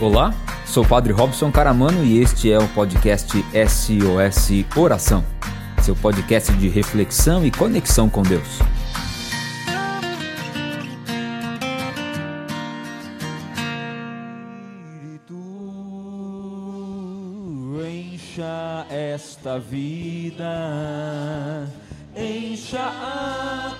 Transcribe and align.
Olá, 0.00 0.32
sou 0.64 0.82
o 0.82 0.88
Padre 0.88 1.12
Robson 1.12 1.52
Caramano 1.52 2.02
e 2.02 2.20
este 2.20 2.50
é 2.50 2.58
o 2.58 2.66
podcast 2.68 3.30
SOS 3.36 4.64
Oração, 4.74 5.22
seu 5.82 5.94
podcast 5.94 6.50
de 6.54 6.70
reflexão 6.70 7.44
e 7.44 7.50
conexão 7.50 8.08
com 8.08 8.22
Deus. 8.22 8.60
encha 18.40 18.86
esta 18.88 19.58
vida, 19.58 20.48
encha 22.16 22.90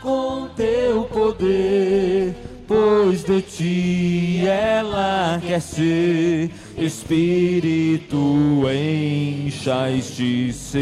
com 0.03 0.49
teu 0.55 1.05
poder, 1.05 2.35
pois 2.71 3.25
de 3.25 3.43
ti 3.43 4.45
ela 4.47 5.43
quer 5.45 5.61
ser. 5.61 6.53
Espírito, 6.79 8.63
encha 8.71 9.91
este 9.91 10.53
ser. 10.53 10.81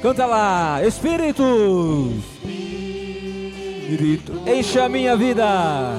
Canta 0.00 0.24
lá, 0.24 0.82
Espírito, 0.82 2.10
Espírito, 3.82 4.32
encha 4.46 4.84
a 4.84 4.88
minha 4.88 5.14
vida. 5.14 5.94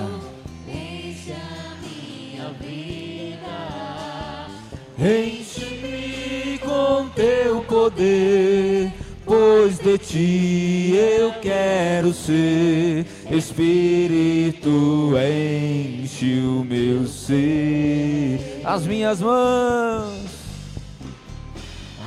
Enche-me 4.97 6.57
com 6.59 7.09
teu 7.15 7.61
poder, 7.61 8.91
pois 9.31 9.79
de 9.79 9.97
ti 9.97 10.93
eu 10.93 11.31
quero 11.41 12.13
ser. 12.13 13.05
Espírito, 13.31 15.13
enche 15.15 16.41
o 16.41 16.65
meu 16.65 17.07
ser. 17.07 18.59
As 18.65 18.85
minhas 18.85 19.21
mãos, 19.21 20.25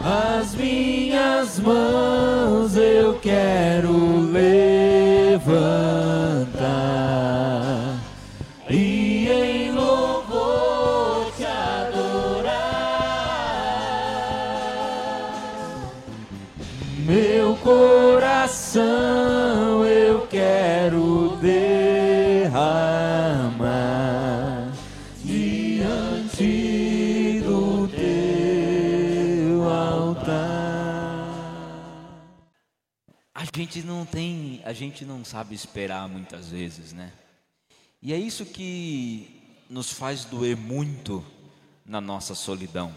as 0.05 0.55
minhas 0.55 1.59
mãos 1.61 2.77
eu 2.77 3.15
quero 3.15 4.21
levantar. 4.31 5.65
Gente 34.75 35.05
não 35.05 35.25
sabe 35.25 35.55
esperar 35.55 36.09
muitas 36.09 36.51
vezes, 36.51 36.93
né? 36.93 37.13
E 38.03 38.13
é 38.13 38.19
isso 38.19 38.45
que 38.45 39.65
nos 39.71 39.91
faz 39.91 40.25
doer 40.25 40.57
muito 40.57 41.25
na 41.87 42.01
nossa 42.01 42.35
solidão. 42.35 42.95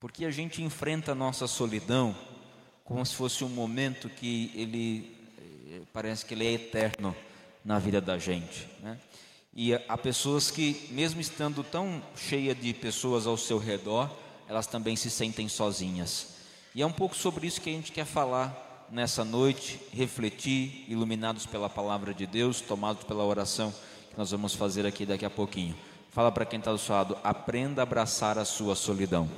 Porque 0.00 0.24
a 0.24 0.30
gente 0.30 0.62
enfrenta 0.62 1.12
a 1.12 1.14
nossa 1.14 1.46
solidão 1.46 2.16
como 2.84 3.04
se 3.04 3.14
fosse 3.14 3.44
um 3.44 3.48
momento 3.48 4.08
que 4.08 4.50
ele 4.54 5.16
eh, 5.38 5.82
parece 5.92 6.24
que 6.24 6.34
ele 6.34 6.46
é 6.46 6.52
eterno 6.52 7.14
na 7.64 7.78
vida 7.78 8.00
da 8.00 8.18
gente, 8.18 8.66
né? 8.80 8.98
E 9.54 9.74
há 9.74 9.98
pessoas 9.98 10.50
que, 10.50 10.88
mesmo 10.90 11.20
estando 11.20 11.62
tão 11.62 12.02
cheia 12.16 12.54
de 12.54 12.72
pessoas 12.72 13.26
ao 13.26 13.36
seu 13.36 13.58
redor, 13.58 14.10
elas 14.48 14.66
também 14.66 14.96
se 14.96 15.10
sentem 15.10 15.46
sozinhas. 15.46 16.28
E 16.74 16.80
é 16.80 16.86
um 16.86 16.92
pouco 16.92 17.14
sobre 17.14 17.46
isso 17.46 17.60
que 17.60 17.68
a 17.68 17.72
gente 17.72 17.92
quer 17.92 18.06
falar 18.06 18.71
nessa 18.92 19.24
noite, 19.24 19.80
refletir, 19.90 20.84
iluminados 20.86 21.46
pela 21.46 21.70
palavra 21.70 22.12
de 22.12 22.26
Deus, 22.26 22.60
tomados 22.60 23.04
pela 23.04 23.24
oração 23.24 23.72
que 24.10 24.18
nós 24.18 24.30
vamos 24.30 24.54
fazer 24.54 24.84
aqui 24.84 25.06
daqui 25.06 25.24
a 25.24 25.30
pouquinho. 25.30 25.74
Fala 26.10 26.30
para 26.30 26.44
quem 26.44 26.58
está 26.58 26.70
do 26.70 26.76
seu 26.76 26.94
lado, 26.94 27.16
aprenda 27.24 27.80
a 27.80 27.84
abraçar 27.84 28.36
a 28.36 28.44
sua 28.44 28.76
solidão. 28.76 29.30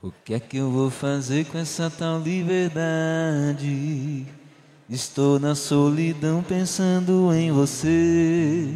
O 0.00 0.12
que 0.24 0.34
é 0.34 0.38
que 0.38 0.58
eu 0.58 0.70
vou 0.70 0.90
fazer 0.90 1.46
com 1.46 1.58
essa 1.58 1.90
tal 1.90 2.20
liberdade? 2.20 4.26
Estou 4.88 5.40
na 5.40 5.56
solidão 5.56 6.40
pensando 6.40 7.34
em 7.34 7.50
você. 7.50 8.68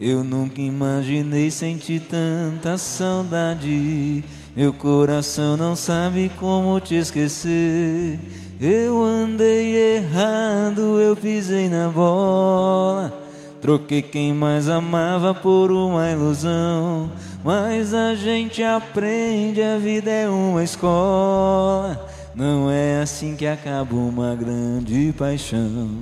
Eu 0.00 0.24
nunca 0.24 0.62
imaginei 0.62 1.50
sentir 1.50 2.00
tanta 2.08 2.78
saudade. 2.78 4.24
Meu 4.58 4.72
coração 4.72 5.56
não 5.56 5.76
sabe 5.76 6.32
como 6.36 6.80
te 6.80 6.96
esquecer. 6.96 8.18
Eu 8.60 9.00
andei 9.04 9.98
errado, 9.98 11.00
eu 11.00 11.14
pisei 11.14 11.68
na 11.68 11.88
bola. 11.88 13.16
Troquei 13.60 14.02
quem 14.02 14.34
mais 14.34 14.68
amava 14.68 15.32
por 15.32 15.70
uma 15.70 16.10
ilusão. 16.10 17.08
Mas 17.44 17.94
a 17.94 18.16
gente 18.16 18.60
aprende, 18.60 19.62
a 19.62 19.78
vida 19.78 20.10
é 20.10 20.28
uma 20.28 20.64
escola. 20.64 22.04
Não 22.34 22.68
é 22.68 23.00
assim 23.00 23.36
que 23.36 23.46
acaba 23.46 23.94
uma 23.94 24.34
grande 24.34 25.14
paixão. 25.16 26.00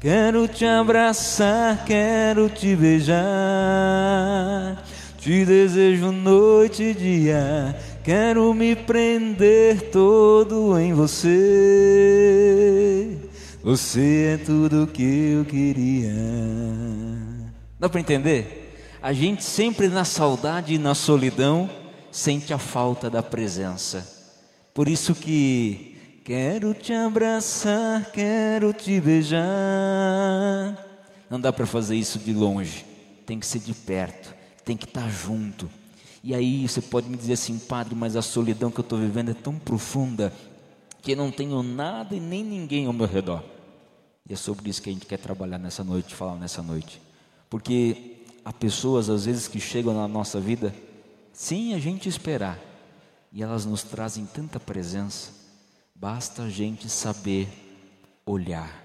Quero 0.00 0.48
te 0.48 0.64
abraçar, 0.64 1.84
quero 1.84 2.48
te 2.48 2.74
beijar. 2.74 3.18
Te 5.18 5.44
desejo 5.44 6.10
noite 6.10 6.84
e 6.84 6.94
dia. 6.94 7.76
Quero 8.08 8.54
me 8.54 8.74
prender 8.74 9.90
todo 9.90 10.78
em 10.78 10.94
você. 10.94 11.28
Você 13.62 14.32
é 14.32 14.38
tudo 14.42 14.86
que 14.86 15.32
eu 15.36 15.44
queria. 15.44 16.14
Dá 17.78 17.86
para 17.86 18.00
entender? 18.00 18.96
A 19.02 19.12
gente 19.12 19.44
sempre 19.44 19.88
na 19.88 20.06
saudade 20.06 20.72
e 20.72 20.78
na 20.78 20.94
solidão 20.94 21.68
sente 22.10 22.54
a 22.54 22.58
falta 22.58 23.10
da 23.10 23.22
presença. 23.22 24.08
Por 24.72 24.88
isso 24.88 25.14
que 25.14 26.22
quero 26.24 26.72
te 26.72 26.94
abraçar, 26.94 28.10
quero 28.10 28.72
te 28.72 28.98
beijar. 29.02 29.42
Não 31.28 31.38
dá 31.38 31.52
para 31.52 31.66
fazer 31.66 31.96
isso 31.96 32.18
de 32.18 32.32
longe. 32.32 32.86
Tem 33.26 33.38
que 33.38 33.44
ser 33.44 33.58
de 33.58 33.74
perto, 33.74 34.34
tem 34.64 34.78
que 34.78 34.86
estar 34.86 35.10
junto. 35.10 35.68
E 36.22 36.34
aí 36.34 36.68
você 36.68 36.80
pode 36.80 37.08
me 37.08 37.16
dizer 37.16 37.34
assim, 37.34 37.58
padre, 37.58 37.94
mas 37.94 38.16
a 38.16 38.22
solidão 38.22 38.70
que 38.70 38.80
eu 38.80 38.82
estou 38.82 38.98
vivendo 38.98 39.30
é 39.30 39.34
tão 39.34 39.54
profunda 39.54 40.32
que 41.00 41.14
não 41.14 41.30
tenho 41.30 41.62
nada 41.62 42.14
e 42.14 42.20
nem 42.20 42.42
ninguém 42.44 42.86
ao 42.86 42.92
meu 42.92 43.06
redor. 43.06 43.42
E 44.28 44.32
é 44.32 44.36
sobre 44.36 44.68
isso 44.68 44.82
que 44.82 44.90
a 44.90 44.92
gente 44.92 45.06
quer 45.06 45.18
trabalhar 45.18 45.58
nessa 45.58 45.84
noite, 45.84 46.14
falar 46.14 46.36
nessa 46.36 46.62
noite. 46.62 47.00
Porque 47.48 48.16
há 48.44 48.52
pessoas 48.52 49.08
às 49.08 49.24
vezes 49.24 49.48
que 49.48 49.60
chegam 49.60 49.94
na 49.94 50.08
nossa 50.08 50.40
vida 50.40 50.74
sem 51.32 51.72
a 51.72 51.78
gente 51.78 52.08
esperar 52.08 52.58
e 53.32 53.42
elas 53.42 53.64
nos 53.64 53.82
trazem 53.82 54.26
tanta 54.26 54.58
presença. 54.58 55.30
Basta 55.94 56.42
a 56.42 56.50
gente 56.50 56.88
saber 56.88 57.48
olhar. 58.26 58.84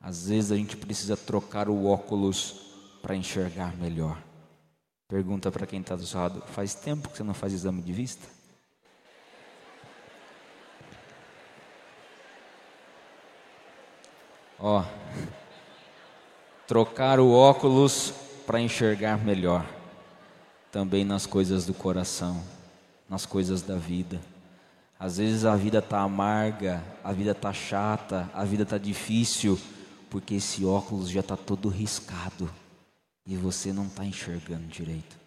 Às 0.00 0.28
vezes 0.28 0.52
a 0.52 0.56
gente 0.56 0.76
precisa 0.76 1.16
trocar 1.16 1.68
o 1.68 1.86
óculos 1.86 2.60
para 3.02 3.16
enxergar 3.16 3.76
melhor. 3.76 4.25
Pergunta 5.08 5.52
para 5.52 5.66
quem 5.66 5.80
está 5.80 5.94
do 5.94 6.04
seu 6.04 6.18
lado: 6.18 6.42
faz 6.48 6.74
tempo 6.74 7.08
que 7.08 7.16
você 7.16 7.22
não 7.22 7.34
faz 7.34 7.52
exame 7.52 7.80
de 7.80 7.92
vista? 7.92 8.26
Ó, 14.58 14.84
trocar 16.66 17.20
o 17.20 17.30
óculos 17.30 18.12
para 18.44 18.60
enxergar 18.60 19.18
melhor, 19.18 19.64
também 20.72 21.04
nas 21.04 21.24
coisas 21.24 21.66
do 21.66 21.74
coração, 21.74 22.42
nas 23.08 23.24
coisas 23.24 23.62
da 23.62 23.76
vida. 23.76 24.20
Às 24.98 25.18
vezes 25.18 25.44
a 25.44 25.54
vida 25.54 25.78
está 25.78 26.00
amarga, 26.00 26.82
a 27.04 27.12
vida 27.12 27.30
está 27.30 27.52
chata, 27.52 28.28
a 28.34 28.44
vida 28.44 28.64
está 28.64 28.78
difícil, 28.78 29.60
porque 30.10 30.36
esse 30.36 30.64
óculos 30.64 31.10
já 31.10 31.20
está 31.20 31.36
todo 31.36 31.68
riscado 31.68 32.50
e 33.26 33.36
você 33.36 33.72
não 33.72 33.86
está 33.86 34.04
enxergando 34.04 34.66
direito. 34.66 35.18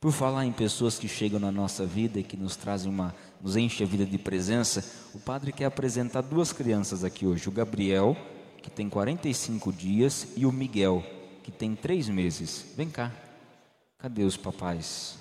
Por 0.00 0.12
falar 0.12 0.46
em 0.46 0.52
pessoas 0.52 0.98
que 0.98 1.06
chegam 1.06 1.38
na 1.38 1.52
nossa 1.52 1.84
vida 1.84 2.18
e 2.18 2.24
que 2.24 2.36
nos 2.36 2.56
trazem 2.56 2.90
uma, 2.90 3.14
nos 3.38 3.54
enche 3.54 3.84
a 3.84 3.86
vida 3.86 4.06
de 4.06 4.16
presença, 4.16 4.82
o 5.12 5.20
padre 5.20 5.52
quer 5.52 5.66
apresentar 5.66 6.22
duas 6.22 6.52
crianças 6.52 7.04
aqui 7.04 7.26
hoje, 7.26 7.48
o 7.48 7.52
Gabriel, 7.52 8.16
que 8.62 8.70
tem 8.70 8.88
45 8.88 9.70
dias, 9.70 10.28
e 10.36 10.46
o 10.46 10.52
Miguel, 10.52 11.04
que 11.42 11.52
tem 11.52 11.76
três 11.76 12.08
meses. 12.08 12.64
Vem 12.74 12.88
cá. 12.88 13.12
Cadê 13.98 14.22
os 14.22 14.38
papais? 14.38 15.18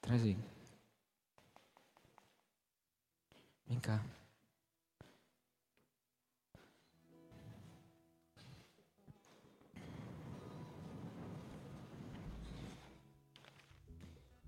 Traz 0.00 0.22
aí. 0.22 0.36
Vem 3.68 3.78
cá. 3.78 4.02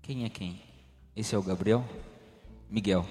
Quem 0.09 0.25
é 0.25 0.29
quem? 0.29 0.59
Esse 1.15 1.35
é 1.35 1.37
o 1.37 1.43
Gabriel? 1.43 1.85
Miguel. 2.67 3.05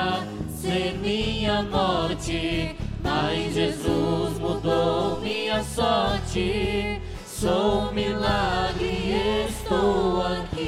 ser 0.61 0.99
minha 0.99 1.62
morte 1.62 2.76
mas 3.02 3.55
Jesus 3.55 4.38
mudou 4.38 5.20
minha 5.20 5.62
sorte. 5.64 7.00
Sou 7.26 7.88
um 7.88 7.93
milagre 7.93 8.85
e 8.85 9.46
estou 9.49 10.23
aqui. 10.26 10.58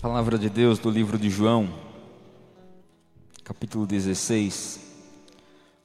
Palavra 0.00 0.38
de 0.38 0.48
Deus 0.48 0.78
do 0.78 0.88
livro 0.88 1.18
de 1.18 1.28
João, 1.28 1.68
capítulo 3.42 3.84
16, 3.86 4.80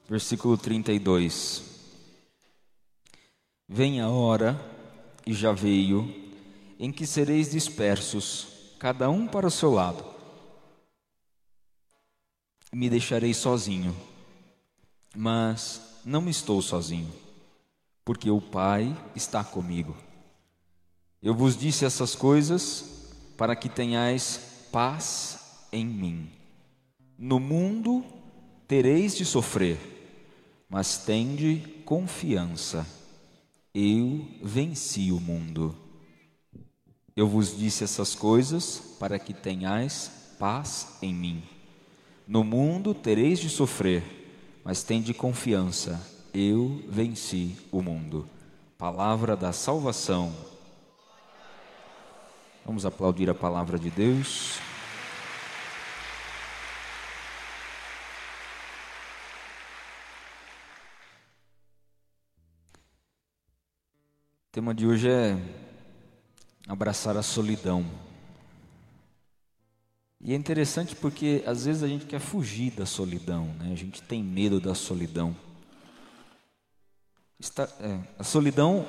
versículo 0.08 0.56
32. 0.56 1.64
Vem 3.68 4.00
a 4.00 4.08
hora, 4.08 4.58
e 5.26 5.34
já 5.34 5.52
veio, 5.52 6.21
em 6.82 6.90
que 6.90 7.06
sereis 7.06 7.52
dispersos, 7.52 8.48
cada 8.76 9.08
um 9.08 9.28
para 9.28 9.46
o 9.46 9.50
seu 9.52 9.70
lado 9.70 10.04
me 12.72 12.90
deixarei 12.90 13.32
sozinho. 13.32 13.96
Mas 15.14 16.00
não 16.04 16.28
estou 16.28 16.60
sozinho, 16.60 17.12
porque 18.04 18.28
o 18.28 18.40
Pai 18.40 18.96
está 19.14 19.44
comigo. 19.44 19.96
Eu 21.22 21.36
vos 21.36 21.56
disse 21.56 21.84
essas 21.84 22.16
coisas 22.16 23.14
para 23.36 23.54
que 23.54 23.68
tenhais 23.68 24.66
paz 24.72 25.68
em 25.70 25.86
mim. 25.86 26.28
No 27.16 27.38
mundo 27.38 28.04
tereis 28.66 29.16
de 29.16 29.24
sofrer, 29.24 29.78
mas 30.68 30.98
tende 30.98 31.58
confiança. 31.84 32.84
Eu 33.72 34.26
venci 34.42 35.12
o 35.12 35.20
mundo. 35.20 35.81
Eu 37.14 37.28
vos 37.28 37.56
disse 37.56 37.84
essas 37.84 38.14
coisas 38.14 38.96
para 38.98 39.18
que 39.18 39.34
tenhais 39.34 40.10
paz 40.38 40.96
em 41.02 41.12
mim. 41.12 41.42
No 42.26 42.42
mundo 42.42 42.94
tereis 42.94 43.38
de 43.38 43.50
sofrer, 43.50 44.02
mas 44.64 44.82
tende 44.82 45.12
confiança, 45.12 46.00
eu 46.32 46.82
venci 46.88 47.54
o 47.70 47.82
mundo. 47.82 48.26
Palavra 48.78 49.36
da 49.36 49.52
salvação. 49.52 50.34
Vamos 52.64 52.86
aplaudir 52.86 53.28
a 53.28 53.34
palavra 53.34 53.78
de 53.78 53.90
Deus. 53.90 54.58
O 64.48 64.52
tema 64.52 64.74
de 64.74 64.86
hoje 64.86 65.10
é 65.10 65.61
abraçar 66.66 67.16
a 67.16 67.22
solidão. 67.22 67.84
E 70.20 70.32
é 70.32 70.36
interessante 70.36 70.94
porque 70.94 71.42
às 71.46 71.64
vezes 71.64 71.82
a 71.82 71.88
gente 71.88 72.06
quer 72.06 72.20
fugir 72.20 72.70
da 72.70 72.86
solidão, 72.86 73.46
né? 73.58 73.72
a 73.72 73.76
gente 73.76 74.00
tem 74.00 74.22
medo 74.22 74.60
da 74.60 74.74
solidão. 74.74 75.34
Está, 77.40 77.68
é, 77.80 77.98
a 78.16 78.22
solidão, 78.22 78.88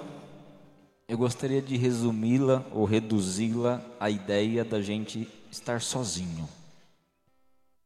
eu 1.07 1.17
gostaria 1.17 1.59
de 1.59 1.75
resumi-la 1.75 2.63
ou 2.71 2.85
reduzi-la 2.85 3.81
à 3.99 4.11
ideia 4.11 4.63
da 4.63 4.79
gente 4.79 5.27
estar 5.51 5.81
sozinho. 5.81 6.47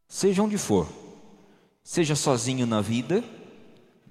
Seja 0.09 0.43
onde 0.43 0.57
for, 0.57 0.87
seja 1.81 2.15
sozinho 2.15 2.65
na 2.65 2.81
vida, 2.81 3.23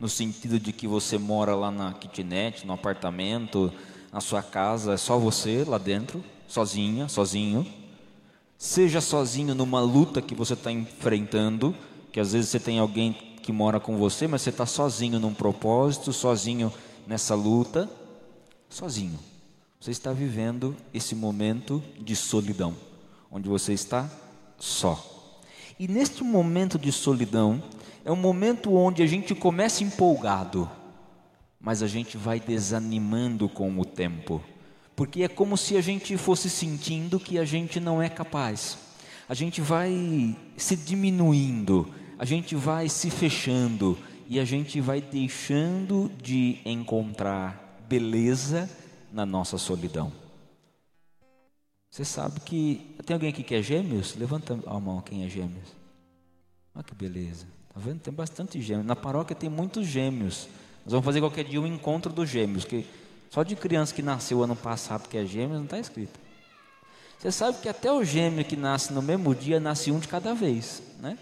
no 0.00 0.08
sentido 0.08 0.58
de 0.58 0.72
que 0.72 0.86
você 0.86 1.18
mora 1.18 1.54
lá 1.54 1.70
na 1.70 1.92
kitnet, 1.92 2.66
no 2.66 2.72
apartamento, 2.72 3.70
na 4.12 4.20
sua 4.20 4.42
casa, 4.42 4.94
é 4.94 4.96
só 4.96 5.18
você 5.18 5.64
lá 5.66 5.78
dentro, 5.78 6.24
sozinha, 6.48 7.08
sozinho 7.08 7.66
Seja 8.58 9.02
sozinho 9.02 9.54
numa 9.54 9.80
luta 9.80 10.22
que 10.22 10.34
você 10.34 10.54
está 10.54 10.72
enfrentando, 10.72 11.74
que 12.10 12.18
às 12.18 12.32
vezes 12.32 12.48
você 12.48 12.58
tem 12.58 12.78
alguém 12.78 13.12
que 13.42 13.52
mora 13.52 13.78
com 13.78 13.98
você, 13.98 14.26
mas 14.26 14.42
você 14.42 14.50
está 14.50 14.64
sozinho 14.64 15.20
num 15.20 15.34
propósito, 15.34 16.10
sozinho 16.12 16.72
nessa 17.06 17.34
luta, 17.34 17.88
sozinho. 18.70 19.18
Você 19.78 19.90
está 19.90 20.10
vivendo 20.10 20.74
esse 20.92 21.14
momento 21.14 21.82
de 22.00 22.16
solidão, 22.16 22.74
onde 23.30 23.46
você 23.46 23.74
está 23.74 24.10
só. 24.58 25.04
E 25.78 25.86
neste 25.86 26.24
momento 26.24 26.78
de 26.78 26.90
solidão, 26.90 27.62
é 28.06 28.10
um 28.10 28.16
momento 28.16 28.74
onde 28.74 29.02
a 29.02 29.06
gente 29.06 29.34
começa 29.34 29.84
empolgado, 29.84 30.68
mas 31.66 31.82
a 31.82 31.86
gente 31.86 32.16
vai 32.16 32.40
desanimando 32.40 33.46
com 33.46 33.78
o 33.78 33.84
tempo 33.84 34.42
porque 34.96 35.22
é 35.22 35.28
como 35.28 35.58
se 35.58 35.76
a 35.76 35.80
gente 35.82 36.16
fosse 36.16 36.48
sentindo 36.48 37.20
que 37.20 37.38
a 37.38 37.44
gente 37.44 37.78
não 37.78 38.02
é 38.02 38.08
capaz. 38.08 38.78
A 39.28 39.34
gente 39.34 39.60
vai 39.60 40.34
se 40.56 40.74
diminuindo, 40.74 41.92
a 42.18 42.24
gente 42.24 42.56
vai 42.56 42.88
se 42.88 43.10
fechando 43.10 43.98
e 44.26 44.40
a 44.40 44.44
gente 44.44 44.80
vai 44.80 45.02
deixando 45.02 46.10
de 46.22 46.58
encontrar 46.64 47.84
beleza 47.86 48.70
na 49.12 49.26
nossa 49.26 49.58
solidão. 49.58 50.10
Você 51.90 52.04
sabe 52.04 52.40
que 52.40 52.96
tem 53.04 53.14
alguém 53.14 53.28
aqui 53.28 53.42
que 53.42 53.54
é 53.54 53.62
gêmeos? 53.62 54.16
Levanta 54.16 54.58
a 54.66 54.80
mão 54.80 55.02
quem 55.02 55.24
é 55.24 55.28
gêmeos. 55.28 55.76
Olha 56.74 56.84
que 56.84 56.94
beleza. 56.94 57.46
Tá 57.72 57.80
vendo? 57.80 58.00
Tem 58.00 58.12
bastante 58.12 58.60
gêmeos. 58.62 58.86
Na 58.86 58.96
paróquia 58.96 59.36
tem 59.36 59.50
muitos 59.50 59.86
gêmeos. 59.86 60.48
Nós 60.86 60.92
vamos 60.92 61.04
fazer 61.04 61.18
qualquer 61.18 61.44
dia 61.44 61.60
um 61.60 61.66
encontro 61.66 62.12
dos 62.12 62.30
gêmeos, 62.30 62.64
que 62.64 62.86
só 63.28 63.42
de 63.42 63.56
criança 63.56 63.92
que 63.92 64.02
nasceu 64.02 64.44
ano 64.44 64.54
passado, 64.54 65.08
que 65.08 65.18
é 65.18 65.26
gêmeo, 65.26 65.56
não 65.56 65.64
está 65.64 65.80
escrito. 65.80 66.16
Você 67.18 67.32
sabe 67.32 67.58
que 67.58 67.68
até 67.68 67.90
o 67.90 68.04
gêmeo 68.04 68.44
que 68.44 68.54
nasce 68.54 68.92
no 68.92 69.02
mesmo 69.02 69.34
dia, 69.34 69.58
nasce 69.58 69.90
um 69.90 69.98
de 69.98 70.06
cada 70.06 70.32
vez, 70.32 70.80
né? 71.00 71.18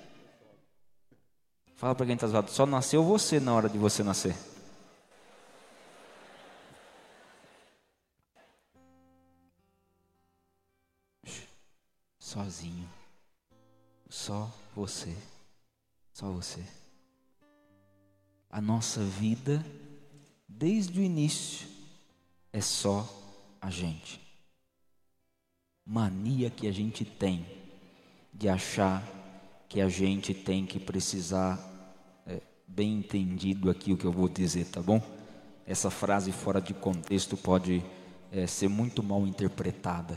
Fala 1.76 1.94
para 1.94 2.04
quem 2.04 2.14
está 2.14 2.26
zoado, 2.26 2.50
só 2.50 2.66
nasceu 2.66 3.02
você 3.02 3.40
na 3.40 3.54
hora 3.54 3.70
de 3.70 3.78
você 3.78 4.02
nascer. 4.02 4.36
Sozinho. 12.18 12.86
Só 14.10 14.52
você. 14.76 15.16
Só 16.12 16.30
você. 16.30 16.83
A 18.54 18.60
nossa 18.60 19.00
vida, 19.00 19.66
desde 20.48 21.00
o 21.00 21.02
início, 21.02 21.66
é 22.52 22.60
só 22.60 23.04
a 23.60 23.68
gente. 23.68 24.20
Mania 25.84 26.48
que 26.50 26.68
a 26.68 26.72
gente 26.72 27.04
tem 27.04 27.44
de 28.32 28.48
achar 28.48 29.04
que 29.68 29.80
a 29.80 29.88
gente 29.88 30.32
tem 30.32 30.64
que 30.64 30.78
precisar, 30.78 31.58
é, 32.28 32.40
bem 32.64 32.98
entendido 32.98 33.68
aqui 33.68 33.92
o 33.92 33.96
que 33.96 34.04
eu 34.04 34.12
vou 34.12 34.28
dizer, 34.28 34.66
tá 34.66 34.80
bom? 34.80 35.02
Essa 35.66 35.90
frase 35.90 36.30
fora 36.30 36.60
de 36.60 36.72
contexto 36.72 37.36
pode 37.36 37.82
é, 38.30 38.46
ser 38.46 38.68
muito 38.68 39.02
mal 39.02 39.26
interpretada, 39.26 40.16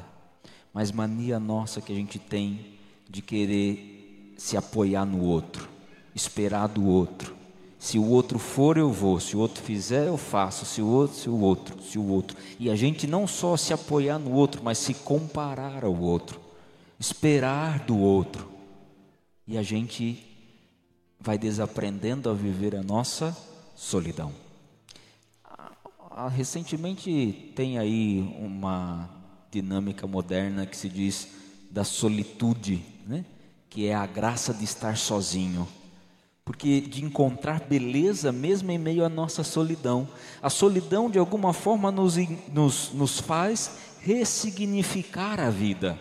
mas 0.71 0.91
mania 0.91 1.39
nossa 1.39 1.81
que 1.81 1.91
a 1.91 1.95
gente 1.95 2.19
tem 2.19 2.77
de 3.09 3.19
querer 3.23 4.35
se 4.37 4.55
apoiar 4.55 5.05
no 5.05 5.23
outro, 5.23 5.67
esperar 6.13 6.67
do 6.67 6.85
outro, 6.85 7.35
Se 7.79 7.99
o 7.99 8.09
outro 8.09 8.39
for, 8.39 8.77
eu 8.77 8.91
vou. 8.91 9.19
Se 9.19 9.35
o 9.35 9.39
outro 9.39 9.63
fizer, 9.63 10.07
eu 10.07 10.17
faço. 10.17 10.65
Se 10.65 10.81
o 10.81 10.87
outro, 10.87 11.15
se 11.17 11.29
o 11.29 11.39
outro, 11.39 11.81
se 11.81 11.99
o 11.99 12.07
outro. 12.07 12.37
E 12.59 12.69
a 12.69 12.75
gente 12.75 13.05
não 13.05 13.27
só 13.27 13.55
se 13.55 13.71
apoiar 13.71 14.17
no 14.17 14.33
outro, 14.33 14.61
mas 14.63 14.77
se 14.77 14.93
comparar 14.93 15.85
ao 15.85 15.95
outro, 15.95 16.39
esperar 16.99 17.79
do 17.79 17.97
outro. 17.97 18.49
E 19.47 19.57
a 19.57 19.63
gente 19.63 20.23
vai 21.19 21.37
desaprendendo 21.37 22.29
a 22.29 22.33
viver 22.33 22.75
a 22.75 22.83
nossa 22.83 23.35
solidão. 23.75 24.33
Recentemente 26.35 27.53
tem 27.55 27.77
aí 27.77 28.21
uma 28.39 29.07
dinâmica 29.51 30.07
moderna 30.07 30.65
que 30.65 30.75
se 30.75 30.89
diz 30.89 31.27
da 31.69 31.83
solitude, 31.83 32.83
né? 33.05 33.23
que 33.69 33.85
é 33.85 33.93
a 33.93 34.05
graça 34.07 34.51
de 34.51 34.63
estar 34.63 34.97
sozinho 34.97 35.67
porque 36.47 36.79
de 36.79 37.03
encontrar 37.03 37.59
beleza 37.59 38.31
mesmo 38.31 38.71
em 38.71 38.77
meio 38.77 39.03
à 39.03 39.09
nossa 39.09 39.43
solidão. 39.43 40.07
A 40.41 40.49
solidão, 40.49 41.09
de 41.09 41.19
alguma 41.19 41.51
forma, 41.51 41.91
nos, 41.91 42.15
nos, 42.53 42.93
nos 42.93 43.19
faz 43.19 43.77
ressignificar 43.99 45.41
a 45.41 45.49
vida. 45.49 45.99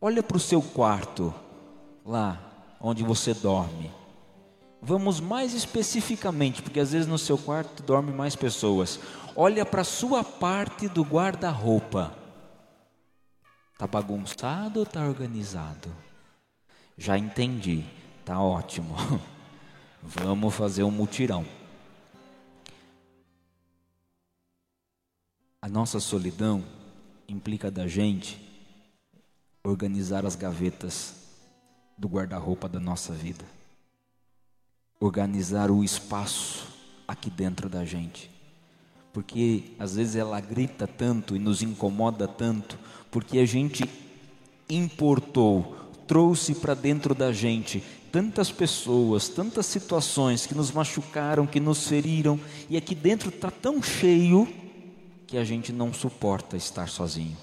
Olha 0.00 0.22
para 0.22 0.36
o 0.36 0.40
seu 0.40 0.62
quarto, 0.62 1.34
lá 2.06 2.40
onde 2.80 3.02
você 3.02 3.34
dorme. 3.34 3.90
Vamos 4.80 5.18
mais 5.18 5.52
especificamente, 5.54 6.62
porque 6.62 6.78
às 6.78 6.92
vezes 6.92 7.08
no 7.08 7.18
seu 7.18 7.36
quarto 7.36 7.82
dormem 7.82 8.14
mais 8.14 8.36
pessoas. 8.36 9.00
Olha 9.34 9.66
para 9.66 9.80
a 9.80 9.84
sua 9.84 10.22
parte 10.22 10.86
do 10.88 11.02
guarda-roupa. 11.02 12.16
Está 13.72 13.88
bagunçado 13.88 14.78
ou 14.78 14.84
está 14.84 15.04
organizado? 15.04 15.92
Já 16.96 17.18
entendi, 17.18 17.84
está 18.20 18.40
ótimo. 18.40 18.94
Vamos 20.02 20.54
fazer 20.54 20.84
um 20.84 20.90
mutirão. 20.90 21.44
A 25.60 25.68
nossa 25.68 25.98
solidão 25.98 26.64
implica 27.28 27.70
da 27.70 27.86
gente 27.86 28.40
organizar 29.62 30.24
as 30.24 30.36
gavetas 30.36 31.14
do 31.96 32.08
guarda-roupa 32.08 32.68
da 32.68 32.78
nossa 32.78 33.12
vida, 33.12 33.44
organizar 35.00 35.70
o 35.70 35.82
espaço 35.82 36.68
aqui 37.06 37.28
dentro 37.28 37.68
da 37.68 37.84
gente, 37.84 38.30
porque 39.12 39.74
às 39.78 39.96
vezes 39.96 40.14
ela 40.14 40.40
grita 40.40 40.86
tanto 40.86 41.34
e 41.34 41.38
nos 41.40 41.60
incomoda 41.60 42.28
tanto, 42.28 42.78
porque 43.10 43.38
a 43.38 43.44
gente 43.44 43.84
importou, 44.70 45.74
trouxe 46.06 46.54
para 46.54 46.74
dentro 46.74 47.14
da 47.14 47.32
gente 47.32 47.82
tantas 48.10 48.50
pessoas, 48.50 49.28
tantas 49.28 49.66
situações 49.66 50.46
que 50.46 50.54
nos 50.54 50.70
machucaram, 50.70 51.46
que 51.46 51.60
nos 51.60 51.86
feriram, 51.86 52.38
e 52.68 52.76
aqui 52.76 52.94
dentro 52.94 53.28
está 53.28 53.50
tão 53.50 53.82
cheio 53.82 54.48
que 55.26 55.36
a 55.36 55.44
gente 55.44 55.72
não 55.72 55.92
suporta 55.92 56.56
estar 56.56 56.88
sozinho. 56.88 57.36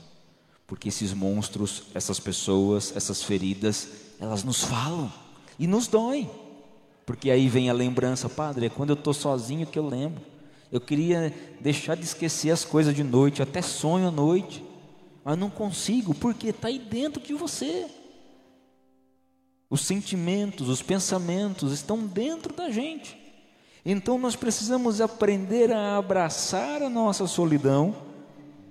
Porque 0.68 0.90
esses 0.90 1.14
monstros, 1.14 1.84
essas 1.94 2.20
pessoas, 2.20 2.92
essas 2.96 3.22
feridas, 3.22 3.88
elas 4.20 4.44
nos 4.44 4.64
falam 4.64 5.12
e 5.60 5.68
nos 5.68 5.88
doem. 5.88 6.30
Porque 7.06 7.30
aí 7.30 7.48
vem 7.48 7.70
a 7.70 7.74
lembrança, 7.74 8.28
Padre, 8.28 8.66
é 8.66 8.70
quando 8.70 8.90
eu 8.90 8.96
estou 8.96 9.14
sozinho 9.14 9.68
que 9.68 9.78
eu 9.78 9.88
lembro. 9.88 10.22
Eu 10.72 10.82
queria 10.82 11.32
deixar 11.62 11.96
de 11.96 12.04
esquecer 12.04 12.50
as 12.50 12.66
coisas 12.66 12.96
de 12.96 13.04
noite, 13.04 13.44
até 13.44 13.62
sonho 13.62 14.08
à 14.08 14.12
noite, 14.12 14.64
mas 15.24 15.38
não 15.38 15.50
consigo, 15.50 16.14
porque 16.16 16.48
está 16.48 16.68
aí 16.68 16.80
dentro 16.80 17.22
de 17.22 17.34
você. 17.34 17.86
Os 19.70 19.82
sentimentos, 19.82 20.70
os 20.70 20.82
pensamentos 20.82 21.72
estão 21.72 22.06
dentro 22.06 22.54
da 22.54 22.70
gente. 22.70 23.18
Então 23.86 24.18
nós 24.18 24.36
precisamos 24.36 25.02
aprender 25.02 25.72
a 25.72 25.98
abraçar 25.98 26.82
a 26.82 26.90
nossa 26.90 27.28
solidão 27.28 27.96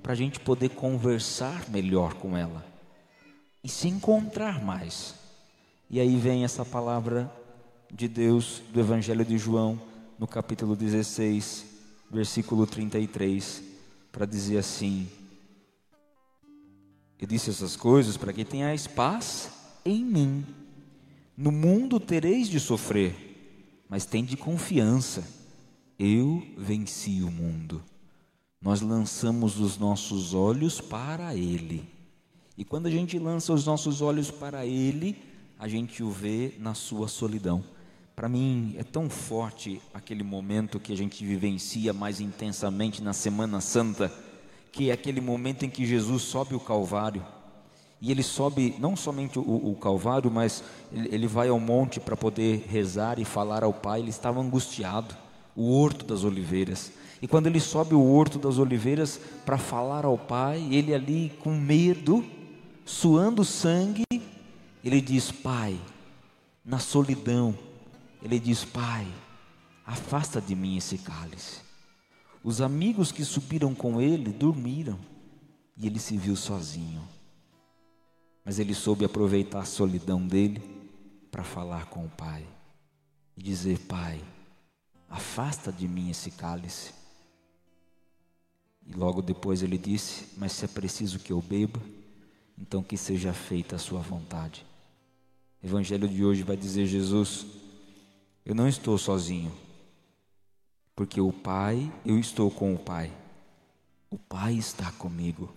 para 0.02 0.12
a 0.12 0.16
gente 0.16 0.40
poder 0.40 0.70
conversar 0.70 1.68
melhor 1.70 2.14
com 2.14 2.36
ela 2.36 2.64
e 3.62 3.68
se 3.68 3.88
encontrar 3.88 4.62
mais. 4.62 5.14
E 5.88 6.00
aí 6.00 6.16
vem 6.16 6.44
essa 6.44 6.64
palavra 6.64 7.32
de 7.92 8.08
Deus 8.08 8.60
do 8.72 8.80
Evangelho 8.80 9.24
de 9.24 9.38
João, 9.38 9.80
no 10.18 10.26
capítulo 10.26 10.74
16, 10.74 11.64
versículo 12.10 12.66
33, 12.66 13.62
para 14.10 14.26
dizer 14.26 14.58
assim: 14.58 15.08
Eu 17.18 17.26
disse 17.26 17.50
essas 17.50 17.76
coisas 17.76 18.16
para 18.16 18.32
que 18.32 18.44
tenhais 18.44 18.86
paz 18.86 19.48
em 19.84 20.04
mim. 20.04 20.44
No 21.36 21.50
mundo 21.50 21.98
tereis 21.98 22.48
de 22.48 22.60
sofrer, 22.60 23.84
mas 23.88 24.06
tende 24.06 24.36
confiança. 24.36 25.26
Eu 25.98 26.46
venci 26.56 27.22
o 27.22 27.30
mundo. 27.30 27.82
Nós 28.62 28.80
lançamos 28.80 29.58
os 29.58 29.76
nossos 29.76 30.32
olhos 30.32 30.80
para 30.80 31.34
Ele. 31.34 31.84
E 32.56 32.64
quando 32.64 32.86
a 32.86 32.90
gente 32.90 33.18
lança 33.18 33.52
os 33.52 33.66
nossos 33.66 34.00
olhos 34.00 34.30
para 34.30 34.64
Ele, 34.64 35.16
a 35.58 35.66
gente 35.66 36.04
o 36.04 36.10
vê 36.10 36.54
na 36.60 36.72
sua 36.72 37.08
solidão. 37.08 37.64
Para 38.14 38.28
mim 38.28 38.76
é 38.78 38.84
tão 38.84 39.10
forte 39.10 39.82
aquele 39.92 40.22
momento 40.22 40.78
que 40.78 40.92
a 40.92 40.96
gente 40.96 41.24
vivencia 41.24 41.92
mais 41.92 42.20
intensamente 42.20 43.02
na 43.02 43.12
Semana 43.12 43.60
Santa, 43.60 44.12
que 44.70 44.90
é 44.90 44.92
aquele 44.92 45.20
momento 45.20 45.64
em 45.64 45.70
que 45.70 45.84
Jesus 45.84 46.22
sobe 46.22 46.54
o 46.54 46.60
Calvário 46.60 47.26
e 48.04 48.10
ele 48.10 48.22
sobe 48.22 48.74
não 48.78 48.94
somente 48.94 49.38
o, 49.38 49.42
o 49.42 49.74
Calvário, 49.80 50.30
mas 50.30 50.62
ele, 50.92 51.08
ele 51.10 51.26
vai 51.26 51.48
ao 51.48 51.58
monte 51.58 51.98
para 51.98 52.14
poder 52.14 52.66
rezar 52.68 53.18
e 53.18 53.24
falar 53.24 53.64
ao 53.64 53.72
Pai. 53.72 54.00
Ele 54.00 54.10
estava 54.10 54.38
angustiado, 54.38 55.16
o 55.56 55.72
Horto 55.72 56.04
das 56.04 56.22
Oliveiras. 56.22 56.92
E 57.22 57.26
quando 57.26 57.46
ele 57.46 57.58
sobe 57.58 57.94
o 57.94 58.04
Horto 58.04 58.38
das 58.38 58.58
Oliveiras 58.58 59.18
para 59.46 59.56
falar 59.56 60.04
ao 60.04 60.18
Pai, 60.18 60.68
ele 60.70 60.92
ali 60.92 61.32
com 61.40 61.54
medo, 61.54 62.22
suando 62.84 63.42
sangue, 63.42 64.04
ele 64.84 65.00
diz: 65.00 65.32
Pai, 65.32 65.80
na 66.62 66.78
solidão, 66.78 67.56
ele 68.22 68.38
diz: 68.38 68.66
Pai, 68.66 69.06
afasta 69.86 70.42
de 70.42 70.54
mim 70.54 70.76
esse 70.76 70.98
cálice. 70.98 71.62
Os 72.42 72.60
amigos 72.60 73.10
que 73.10 73.24
subiram 73.24 73.74
com 73.74 73.98
ele 73.98 74.30
dormiram 74.30 74.98
e 75.74 75.86
ele 75.86 75.98
se 75.98 76.18
viu 76.18 76.36
sozinho. 76.36 77.13
Mas 78.44 78.58
ele 78.58 78.74
soube 78.74 79.04
aproveitar 79.04 79.60
a 79.60 79.64
solidão 79.64 80.26
dele 80.26 80.60
para 81.30 81.42
falar 81.42 81.86
com 81.86 82.04
o 82.04 82.10
Pai 82.10 82.46
e 83.36 83.42
dizer: 83.42 83.78
Pai, 83.80 84.22
afasta 85.08 85.72
de 85.72 85.88
mim 85.88 86.10
esse 86.10 86.30
cálice. 86.30 86.92
E 88.86 88.92
logo 88.92 89.22
depois 89.22 89.62
ele 89.62 89.78
disse: 89.78 90.26
Mas 90.36 90.52
se 90.52 90.66
é 90.66 90.68
preciso 90.68 91.18
que 91.18 91.32
eu 91.32 91.40
beba, 91.40 91.80
então 92.58 92.82
que 92.82 92.96
seja 92.96 93.32
feita 93.32 93.76
a 93.76 93.78
sua 93.78 94.00
vontade. 94.00 94.64
O 95.62 95.66
Evangelho 95.66 96.06
de 96.06 96.22
hoje 96.22 96.42
vai 96.42 96.56
dizer: 96.56 96.86
Jesus, 96.86 97.46
eu 98.44 98.54
não 98.54 98.68
estou 98.68 98.98
sozinho, 98.98 99.52
porque 100.94 101.20
o 101.20 101.32
Pai, 101.32 101.90
eu 102.04 102.18
estou 102.18 102.50
com 102.50 102.74
o 102.74 102.78
Pai, 102.78 103.10
o 104.10 104.18
Pai 104.18 104.54
está 104.54 104.92
comigo. 104.92 105.52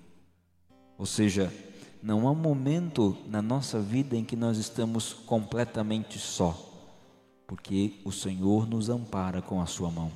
Ou 0.97 1.05
seja, 1.05 1.53
não 2.01 2.27
há 2.27 2.33
momento 2.33 3.17
na 3.27 3.41
nossa 3.41 3.79
vida 3.79 4.15
em 4.15 4.23
que 4.23 4.35
nós 4.35 4.57
estamos 4.57 5.13
completamente 5.13 6.19
só, 6.19 6.55
porque 7.45 7.93
o 8.05 8.11
Senhor 8.11 8.67
nos 8.67 8.89
ampara 8.89 9.41
com 9.41 9.61
a 9.61 9.65
sua 9.65 9.89
mão. 9.89 10.11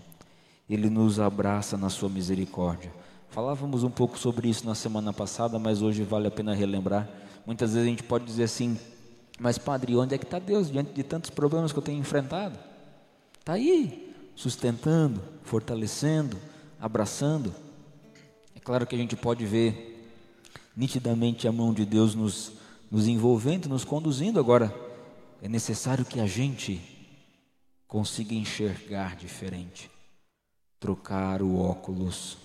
Ele 0.69 0.89
nos 0.89 1.19
abraça 1.19 1.77
na 1.77 1.89
sua 1.89 2.07
misericórdia. 2.07 2.91
Falávamos 3.29 3.83
um 3.83 3.89
pouco 3.89 4.17
sobre 4.17 4.49
isso 4.49 4.65
na 4.65 4.75
semana 4.75 5.11
passada, 5.11 5.57
mas 5.57 5.81
hoje 5.81 6.03
vale 6.03 6.27
a 6.27 6.31
pena 6.31 6.53
relembrar. 6.53 7.09
Muitas 7.45 7.73
vezes 7.73 7.87
a 7.87 7.89
gente 7.89 8.03
pode 8.03 8.25
dizer 8.25 8.43
assim: 8.43 8.77
Mas, 9.39 9.57
Padre, 9.57 9.95
onde 9.95 10.15
é 10.15 10.17
que 10.17 10.25
está 10.25 10.39
Deus 10.39 10.71
diante 10.71 10.93
de 10.93 11.03
tantos 11.03 11.29
problemas 11.29 11.71
que 11.71 11.79
eu 11.79 11.83
tenho 11.83 11.99
enfrentado? 11.99 12.57
Está 13.39 13.53
aí, 13.53 14.13
sustentando, 14.35 15.21
fortalecendo, 15.43 16.37
abraçando. 16.79 17.53
É 18.55 18.59
claro 18.59 18.85
que 18.85 18.95
a 18.95 18.97
gente 18.97 19.15
pode 19.15 19.45
ver 19.45 19.90
nitidamente 20.75 21.47
a 21.47 21.51
mão 21.51 21.73
de 21.73 21.85
Deus 21.85 22.15
nos, 22.15 22.53
nos 22.89 23.07
envolvendo, 23.07 23.69
nos 23.69 23.83
conduzindo. 23.83 24.39
Agora, 24.39 24.73
é 25.41 25.49
necessário 25.49 26.05
que 26.05 26.19
a 26.19 26.27
gente 26.27 26.81
consiga 27.87 28.33
enxergar 28.33 29.15
diferente, 29.15 29.89
trocar 30.79 31.41
o 31.41 31.57
óculos. 31.57 32.37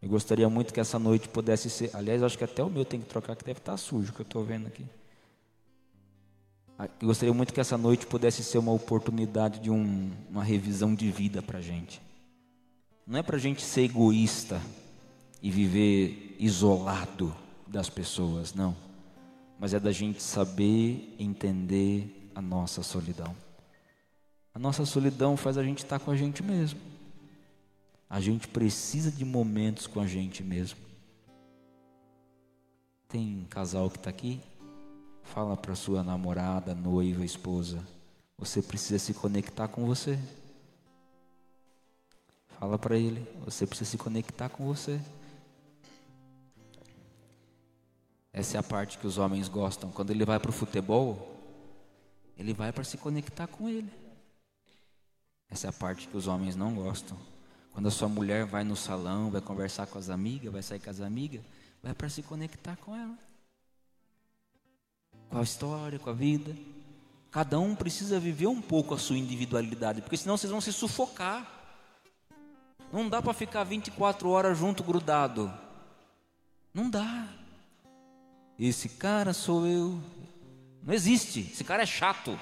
Eu 0.00 0.08
gostaria 0.08 0.48
muito 0.48 0.74
que 0.74 0.80
essa 0.80 0.98
noite 0.98 1.28
pudesse 1.28 1.70
ser. 1.70 1.90
Aliás, 1.94 2.22
acho 2.22 2.36
que 2.36 2.44
até 2.44 2.62
o 2.62 2.68
meu 2.68 2.84
tem 2.84 3.00
que 3.00 3.06
trocar, 3.06 3.36
que 3.36 3.44
deve 3.44 3.60
estar 3.60 3.76
sujo, 3.76 4.12
que 4.12 4.20
eu 4.20 4.24
estou 4.24 4.44
vendo 4.44 4.66
aqui. 4.66 4.84
Ah, 6.78 6.88
eu 7.00 7.06
gostaria 7.06 7.32
muito 7.32 7.54
que 7.54 7.60
essa 7.60 7.78
noite 7.78 8.06
pudesse 8.06 8.42
ser 8.42 8.58
uma 8.58 8.72
oportunidade 8.72 9.60
de 9.60 9.70
um, 9.70 10.10
uma 10.28 10.42
revisão 10.42 10.94
de 10.94 11.10
vida 11.10 11.40
para 11.40 11.58
a 11.58 11.62
gente. 11.62 12.02
Não 13.06 13.18
é 13.18 13.22
para 13.22 13.36
a 13.36 13.40
gente 13.40 13.62
ser 13.62 13.82
egoísta 13.82 14.60
e 15.40 15.50
viver 15.50 16.31
isolado 16.44 17.32
das 17.68 17.88
pessoas, 17.88 18.52
não. 18.52 18.76
Mas 19.60 19.72
é 19.72 19.78
da 19.78 19.92
gente 19.92 20.20
saber 20.20 21.14
entender 21.16 22.30
a 22.34 22.42
nossa 22.42 22.82
solidão. 22.82 23.34
A 24.52 24.58
nossa 24.58 24.84
solidão 24.84 25.36
faz 25.36 25.56
a 25.56 25.62
gente 25.62 25.84
estar 25.84 26.00
com 26.00 26.10
a 26.10 26.16
gente 26.16 26.42
mesmo. 26.42 26.80
A 28.10 28.20
gente 28.20 28.48
precisa 28.48 29.10
de 29.10 29.24
momentos 29.24 29.86
com 29.86 30.00
a 30.00 30.06
gente 30.06 30.42
mesmo. 30.42 30.80
Tem 33.08 33.38
um 33.38 33.44
casal 33.44 33.88
que 33.88 33.98
está 33.98 34.10
aqui? 34.10 34.40
Fala 35.22 35.56
para 35.56 35.76
sua 35.76 36.02
namorada, 36.02 36.74
noiva, 36.74 37.24
esposa. 37.24 37.86
Você 38.36 38.60
precisa 38.60 38.98
se 38.98 39.14
conectar 39.14 39.68
com 39.68 39.86
você. 39.86 40.18
Fala 42.58 42.76
para 42.78 42.98
ele, 42.98 43.26
você 43.44 43.64
precisa 43.64 43.90
se 43.90 43.96
conectar 43.96 44.48
com 44.48 44.66
você. 44.66 45.00
Essa 48.32 48.56
é 48.56 48.60
a 48.60 48.62
parte 48.62 48.98
que 48.98 49.06
os 49.06 49.18
homens 49.18 49.48
gostam. 49.48 49.90
Quando 49.90 50.10
ele 50.10 50.24
vai 50.24 50.40
para 50.40 50.48
o 50.48 50.52
futebol, 50.52 51.36
ele 52.38 52.54
vai 52.54 52.72
para 52.72 52.84
se 52.84 52.96
conectar 52.96 53.46
com 53.46 53.68
ele. 53.68 53.92
Essa 55.50 55.66
é 55.66 55.70
a 55.70 55.72
parte 55.72 56.08
que 56.08 56.16
os 56.16 56.26
homens 56.26 56.56
não 56.56 56.74
gostam. 56.74 57.16
Quando 57.72 57.88
a 57.88 57.90
sua 57.90 58.08
mulher 58.08 58.46
vai 58.46 58.64
no 58.64 58.74
salão, 58.74 59.30
vai 59.30 59.40
conversar 59.40 59.86
com 59.86 59.98
as 59.98 60.08
amigas, 60.08 60.50
vai 60.50 60.62
sair 60.62 60.78
com 60.78 60.88
as 60.88 61.00
amigas, 61.00 61.42
vai 61.82 61.94
para 61.94 62.08
se 62.08 62.22
conectar 62.22 62.76
com 62.76 62.96
ela. 62.96 63.18
Com 65.28 65.38
a 65.38 65.42
história, 65.42 65.98
com 65.98 66.08
a 66.08 66.14
vida. 66.14 66.56
Cada 67.30 67.58
um 67.58 67.74
precisa 67.74 68.18
viver 68.18 68.46
um 68.46 68.60
pouco 68.62 68.94
a 68.94 68.98
sua 68.98 69.16
individualidade, 69.16 70.00
porque 70.00 70.16
senão 70.16 70.36
vocês 70.36 70.50
vão 70.50 70.60
se 70.60 70.72
sufocar. 70.72 71.50
Não 72.92 73.08
dá 73.08 73.22
para 73.22 73.32
ficar 73.32 73.64
24 73.64 74.28
horas 74.28 74.58
junto 74.58 74.82
grudado. 74.82 75.52
Não 76.74 76.90
dá. 76.90 77.28
Esse 78.58 78.88
cara 78.88 79.32
sou 79.32 79.66
eu. 79.66 80.00
Não 80.82 80.92
existe. 80.92 81.40
Esse 81.40 81.64
cara 81.64 81.82
é 81.82 81.86
chato. 81.86 82.38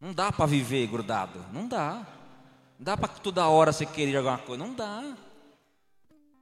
Não 0.00 0.12
dá 0.12 0.32
para 0.32 0.46
viver 0.46 0.86
grudado. 0.86 1.44
Não 1.52 1.66
dá. 1.66 2.06
Não 2.78 2.84
dá 2.84 2.96
para 2.96 3.08
toda 3.08 3.46
hora 3.46 3.72
você 3.72 3.86
querer 3.86 4.16
alguma 4.16 4.38
coisa. 4.38 4.64
Não 4.64 4.74
dá. 4.74 5.16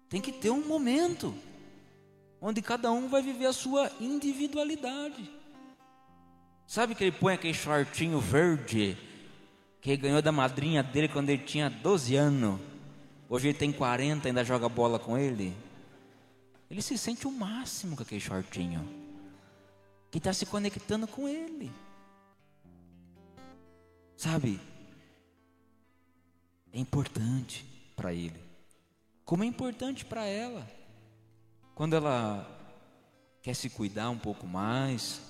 Tem 0.08 0.20
que 0.20 0.32
ter 0.32 0.50
um 0.50 0.66
momento 0.66 1.34
onde 2.40 2.62
cada 2.62 2.90
um 2.90 3.08
vai 3.08 3.22
viver 3.22 3.46
a 3.46 3.52
sua 3.52 3.90
individualidade. 4.00 5.30
Sabe 6.66 6.94
que 6.94 7.04
ele 7.04 7.12
põe 7.12 7.34
aquele 7.34 7.52
shortinho 7.52 8.18
verde 8.18 8.96
que 9.80 9.90
ele 9.90 10.02
ganhou 10.02 10.22
da 10.22 10.32
madrinha 10.32 10.82
dele 10.82 11.08
quando 11.08 11.30
ele 11.30 11.42
tinha 11.42 11.68
12 11.68 12.16
anos? 12.16 12.60
Hoje 13.28 13.48
ele 13.48 13.58
tem 13.58 13.70
40, 13.72 14.26
ainda 14.26 14.44
joga 14.44 14.68
bola 14.68 14.98
com 14.98 15.18
ele. 15.18 15.54
Ele 16.70 16.80
se 16.80 16.96
sente 16.96 17.26
o 17.26 17.32
máximo 17.32 17.96
com 17.96 18.02
aquele 18.02 18.20
shortinho. 18.20 18.88
Que 20.10 20.18
está 20.18 20.32
se 20.32 20.46
conectando 20.46 21.06
com 21.06 21.28
ele. 21.28 21.72
Sabe? 24.16 24.60
É 26.72 26.78
importante 26.78 27.64
para 27.96 28.14
ele. 28.14 28.40
Como 29.24 29.42
é 29.42 29.46
importante 29.46 30.04
para 30.04 30.24
ela. 30.24 30.68
Quando 31.74 31.96
ela 31.96 32.46
quer 33.42 33.54
se 33.54 33.70
cuidar 33.70 34.10
um 34.10 34.18
pouco 34.18 34.46
mais, 34.46 35.20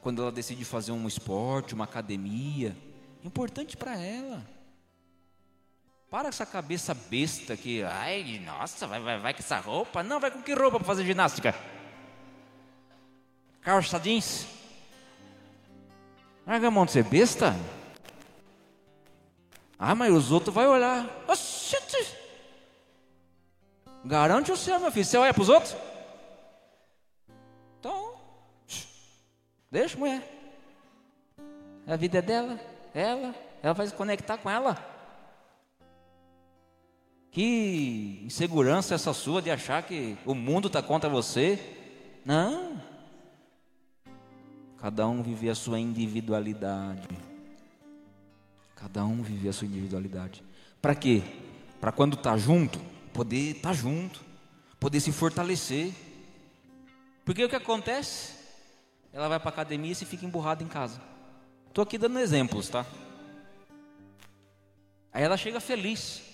quando 0.00 0.22
ela 0.22 0.30
decide 0.30 0.64
fazer 0.64 0.92
um 0.92 1.08
esporte, 1.08 1.74
uma 1.74 1.84
academia, 1.84 2.76
é 3.22 3.26
importante 3.26 3.76
para 3.76 3.96
ela. 3.96 4.53
Para 6.14 6.28
essa 6.28 6.46
cabeça 6.46 6.94
besta 6.94 7.56
que, 7.56 7.82
ai, 7.82 8.40
nossa, 8.46 8.86
vai, 8.86 9.00
vai, 9.00 9.18
vai 9.18 9.34
com 9.34 9.40
essa 9.40 9.58
roupa. 9.58 10.00
Não, 10.00 10.20
vai 10.20 10.30
com 10.30 10.40
que 10.40 10.54
roupa 10.54 10.78
para 10.78 10.86
fazer 10.86 11.04
ginástica? 11.04 11.52
Calça 13.60 13.98
jeans? 13.98 14.46
Larga 16.46 16.68
a 16.68 16.70
mão 16.70 16.86
de 16.86 16.92
ser 16.92 17.02
besta. 17.02 17.52
Ah, 19.76 19.92
mas 19.96 20.12
os 20.12 20.30
outros 20.30 20.54
vão 20.54 20.70
olhar. 20.70 21.04
Garante 24.04 24.52
o 24.52 24.56
céu, 24.56 24.78
meu 24.78 24.92
filho. 24.92 25.04
Você 25.04 25.16
olha 25.16 25.34
para 25.34 25.42
os 25.42 25.48
outros? 25.48 25.76
Então, 27.80 28.14
deixa, 29.68 29.98
mulher. 29.98 30.22
A 31.88 31.96
vida 31.96 32.18
é 32.18 32.22
dela, 32.22 32.60
ela, 32.94 33.34
ela 33.60 33.74
vai 33.74 33.88
se 33.88 33.94
conectar 33.94 34.38
com 34.38 34.48
ela. 34.48 34.93
Que 37.34 38.20
insegurança 38.24 38.94
essa 38.94 39.12
sua 39.12 39.42
de 39.42 39.50
achar 39.50 39.82
que 39.82 40.16
o 40.24 40.36
mundo 40.36 40.68
está 40.68 40.80
contra 40.80 41.10
você? 41.10 41.58
Não. 42.24 42.80
Cada 44.78 45.08
um 45.08 45.20
vive 45.20 45.50
a 45.50 45.54
sua 45.56 45.80
individualidade. 45.80 47.08
Cada 48.76 49.04
um 49.04 49.20
vive 49.20 49.48
a 49.48 49.52
sua 49.52 49.66
individualidade. 49.66 50.44
Para 50.80 50.94
quê? 50.94 51.24
Para 51.80 51.90
quando 51.90 52.14
está 52.14 52.36
junto, 52.36 52.78
poder 53.12 53.56
estar 53.56 53.70
tá 53.70 53.74
junto, 53.74 54.20
poder 54.78 55.00
se 55.00 55.10
fortalecer. 55.10 55.92
Porque 57.24 57.44
o 57.44 57.48
que 57.48 57.56
acontece? 57.56 58.32
Ela 59.12 59.26
vai 59.26 59.40
para 59.40 59.48
a 59.48 59.54
academia 59.54 59.90
e 59.90 59.96
se 59.96 60.04
fica 60.04 60.24
emburrada 60.24 60.62
em 60.62 60.68
casa. 60.68 61.02
Estou 61.66 61.82
aqui 61.82 61.98
dando 61.98 62.20
exemplos, 62.20 62.68
tá? 62.68 62.86
Aí 65.12 65.24
ela 65.24 65.36
chega 65.36 65.58
feliz. 65.58 66.33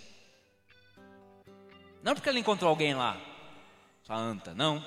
Não 2.03 2.15
porque 2.15 2.29
ela 2.29 2.39
encontrou 2.39 2.71
alguém 2.71 2.95
lá, 2.95 3.21
santa, 4.07 4.55
não. 4.55 4.83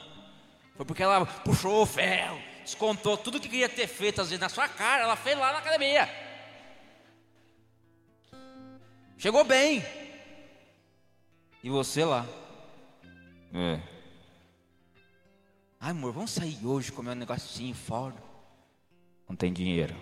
Foi 0.75 0.85
porque 0.85 1.03
ela 1.03 1.25
puxou 1.25 1.83
o 1.83 1.85
ferro, 1.85 2.39
descontou 2.63 3.15
tudo 3.15 3.39
que 3.39 3.47
queria 3.47 3.69
ter 3.69 3.87
feito 3.87 4.21
às 4.21 4.29
vezes 4.29 4.41
na 4.41 4.49
sua 4.49 4.67
cara, 4.67 5.03
ela 5.03 5.15
fez 5.15 5.37
lá 5.37 5.51
na 5.51 5.59
academia. 5.59 6.09
Chegou 9.17 9.43
bem. 9.43 9.83
E 11.63 11.69
você 11.69 12.03
lá. 12.03 12.25
É. 13.53 13.79
Ai, 15.79 15.91
amor, 15.91 16.11
vamos 16.11 16.31
sair 16.31 16.65
hoje 16.65 16.91
comer 16.91 17.11
um 17.11 17.15
negocinho 17.15 17.75
fora. 17.75 18.15
Não 19.29 19.35
tem 19.35 19.53
dinheiro. 19.53 19.95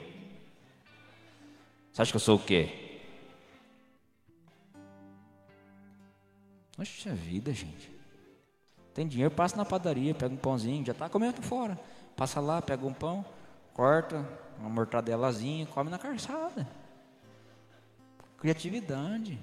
Você 1.91 2.02
acha 2.02 2.12
que 2.12 2.15
eu 2.15 2.21
sou 2.21 2.38
o 2.38 2.43
quê? 2.43 2.90
Poxa 6.82 7.13
vida, 7.13 7.54
gente. 7.54 7.91
Tem 8.91 9.08
dinheiro, 9.08 9.30
passa 9.30 9.56
na 9.56 9.63
padaria, 9.63 10.15
pega 10.15 10.34
um 10.34 10.38
pãozinho, 10.38 10.84
já 10.84 10.94
está 10.94 11.08
comendo 11.08 11.39
fora. 11.44 11.80
Passa 12.15 12.39
lá, 12.39 12.60
pega 12.60 12.84
um 12.84 12.91
pão, 12.91 13.24
corta 13.72 14.28
uma 14.58 14.67
mortadelazinha, 14.67 15.67
come 15.67 15.91
na 15.91 16.00
calçada. 16.00 16.67
Criatividade. 18.39 19.38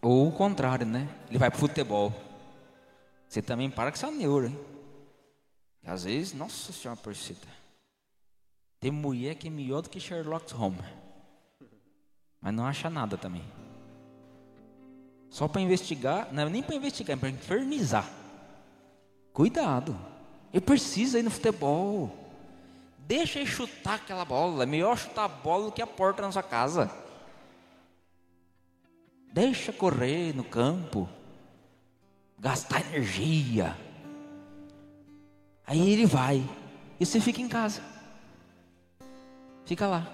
Ou 0.00 0.28
o 0.28 0.32
contrário, 0.32 0.86
né? 0.86 1.06
Ele 1.28 1.36
vai 1.36 1.50
pro 1.50 1.60
futebol. 1.60 2.10
Você 3.28 3.42
também 3.42 3.70
para 3.70 3.90
com 3.90 3.98
essa 3.98 4.10
neura, 4.10 4.46
hein? 4.46 4.58
Às 5.84 6.04
vezes, 6.04 6.32
nossa 6.32 6.72
senhora 6.72 6.98
porcita. 6.98 7.48
Tem 8.80 8.90
mulher 8.90 9.34
que 9.34 9.48
é 9.48 9.50
melhor 9.50 9.82
do 9.82 9.90
que 9.90 10.00
Sherlock 10.00 10.50
Holmes. 10.54 11.03
Mas 12.44 12.52
não 12.52 12.66
acha 12.66 12.90
nada 12.90 13.16
também. 13.16 13.42
Só 15.30 15.48
para 15.48 15.62
investigar, 15.62 16.28
não 16.30 16.42
é 16.42 16.50
nem 16.50 16.62
para 16.62 16.74
investigar, 16.74 17.16
é 17.16 17.18
para 17.18 17.30
infernizar. 17.30 18.06
Cuidado. 19.32 19.98
Ele 20.52 20.60
precisa 20.60 21.18
ir 21.18 21.22
no 21.22 21.30
futebol. 21.30 22.14
Deixa 22.98 23.38
ele 23.40 23.48
chutar 23.48 23.94
aquela 23.94 24.26
bola. 24.26 24.62
É 24.62 24.66
melhor 24.66 24.98
chutar 24.98 25.24
a 25.24 25.28
bola 25.28 25.64
do 25.64 25.72
que 25.72 25.80
a 25.80 25.86
porta 25.86 26.20
na 26.20 26.30
sua 26.30 26.42
casa. 26.42 26.90
Deixa 29.32 29.72
correr 29.72 30.36
no 30.36 30.44
campo. 30.44 31.08
Gastar 32.38 32.82
energia. 32.82 33.74
Aí 35.66 35.90
ele 35.90 36.04
vai. 36.04 36.44
E 37.00 37.06
você 37.06 37.20
fica 37.20 37.40
em 37.40 37.48
casa. 37.48 37.82
Fica 39.64 39.86
lá. 39.86 40.13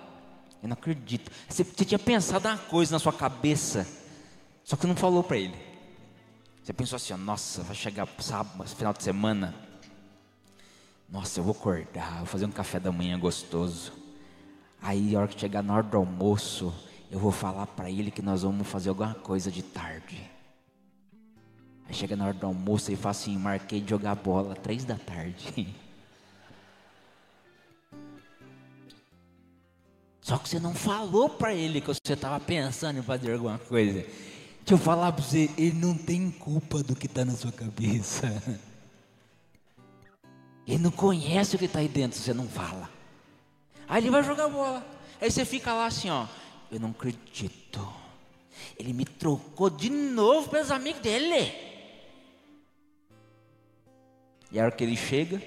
Eu 0.63 0.69
não 0.69 0.75
acredito. 0.75 1.31
Você, 1.49 1.65
você 1.65 1.85
tinha 1.85 1.99
pensado 1.99 2.49
uma 2.49 2.59
coisa 2.59 2.93
na 2.93 2.99
sua 2.99 3.13
cabeça. 3.13 3.87
Só 4.65 4.77
que 4.77 4.87
não 4.87 4.97
falou 4.97 5.23
para 5.23 5.37
ele. 5.37 5.57
Você 6.63 6.73
pensou 6.73 6.97
assim, 6.97 7.15
nossa, 7.15 7.63
vai 7.63 7.75
chegar 7.75 8.09
sábado, 8.19 8.69
final 8.69 8.93
de 8.93 9.03
semana 9.03 9.71
nossa, 11.11 11.41
eu 11.41 11.45
vou 11.45 11.53
acordar, 11.53 12.19
vou 12.19 12.27
fazer 12.27 12.47
um 12.47 12.53
café 12.53 12.79
da 12.79 12.93
manhã 12.93 13.19
gostoso. 13.19 13.93
Aí, 14.81 15.17
a 15.17 15.19
hora 15.19 15.29
que 15.29 15.41
chegar 15.41 15.61
na 15.61 15.75
hora 15.75 15.83
do 15.83 15.97
almoço, 15.97 16.73
eu 17.11 17.19
vou 17.19 17.33
falar 17.33 17.67
para 17.67 17.91
ele 17.91 18.13
que 18.13 18.23
nós 18.23 18.43
vamos 18.43 18.67
fazer 18.69 18.91
alguma 18.91 19.15
coisa 19.15 19.51
de 19.51 19.61
tarde. 19.61 20.31
Aí 21.89 21.95
chega 21.95 22.15
na 22.15 22.27
hora 22.27 22.35
do 22.35 22.47
almoço 22.47 22.93
e 22.93 22.97
fala 22.97 23.11
assim: 23.11 23.37
marquei 23.37 23.81
de 23.81 23.91
jogar 23.91 24.15
bola 24.15 24.55
três 24.55 24.85
da 24.85 24.95
tarde. 24.95 25.75
Só 30.31 30.39
que 30.39 30.49
você 30.49 30.61
não 30.61 30.73
falou 30.73 31.29
para 31.29 31.53
ele 31.53 31.81
que 31.81 31.89
você 31.89 32.13
estava 32.13 32.39
pensando 32.39 33.01
em 33.01 33.03
fazer 33.03 33.33
alguma 33.33 33.59
coisa. 33.59 33.95
Deixa 33.95 34.75
eu 34.75 34.79
falar 34.79 35.11
para 35.11 35.25
você: 35.25 35.51
ele 35.59 35.73
não 35.73 35.93
tem 35.93 36.31
culpa 36.31 36.85
do 36.85 36.95
que 36.95 37.07
está 37.07 37.25
na 37.25 37.33
sua 37.33 37.51
cabeça. 37.51 38.41
Ele 40.69 40.79
não 40.79 40.93
conhece 40.93 41.57
o 41.57 41.59
que 41.59 41.65
está 41.65 41.81
aí 41.81 41.89
dentro, 41.89 42.17
você 42.17 42.33
não 42.33 42.47
fala. 42.47 42.89
Aí 43.89 44.01
ele 44.01 44.11
vai 44.13 44.23
jogar 44.23 44.49
bola. 44.49 44.87
Aí 45.21 45.29
você 45.29 45.45
fica 45.45 45.75
lá 45.75 45.87
assim, 45.87 46.11
ó. 46.11 46.29
Eu 46.71 46.79
não 46.79 46.91
acredito. 46.91 47.93
Ele 48.79 48.93
me 48.93 49.05
trocou 49.05 49.69
de 49.69 49.91
novo 49.91 50.49
pelos 50.49 50.71
amigos 50.71 51.03
dele. 51.03 51.53
E 54.53 54.61
a 54.61 54.63
hora 54.63 54.71
que 54.71 54.85
ele 54.85 54.97
chega, 54.97 55.43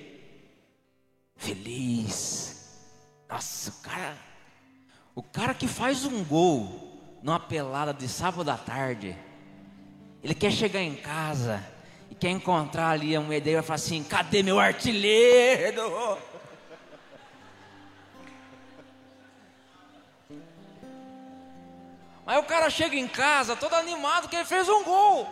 feliz. 1.38 2.68
Nossa, 3.30 3.70
o 3.70 3.82
cara. 3.82 4.33
O 5.16 5.22
cara 5.22 5.54
que 5.54 5.68
faz 5.68 6.06
um 6.06 6.24
gol 6.24 6.84
numa 7.22 7.40
pelada 7.40 7.94
de 7.94 8.08
sábado 8.08 8.50
à 8.50 8.58
tarde. 8.58 9.16
Ele 10.24 10.34
quer 10.34 10.52
chegar 10.52 10.82
em 10.82 10.96
casa 10.96 11.64
e 12.10 12.16
quer 12.16 12.30
encontrar 12.30 12.90
ali 12.90 13.16
a 13.16 13.22
mulher 13.22 13.40
dele 13.40 13.52
e 13.52 13.60
vai 13.60 13.64
falar 13.64 13.76
assim: 13.76 14.04
cadê 14.04 14.42
meu 14.42 14.60
artilheiro? 14.60 16.18
Aí 22.26 22.38
o 22.40 22.44
cara 22.44 22.70
chega 22.70 22.96
em 22.96 23.08
casa 23.08 23.56
todo 23.56 23.74
animado 23.74 24.30
que 24.30 24.36
ele 24.36 24.46
fez 24.46 24.68
um 24.68 24.84
gol. 24.84 25.28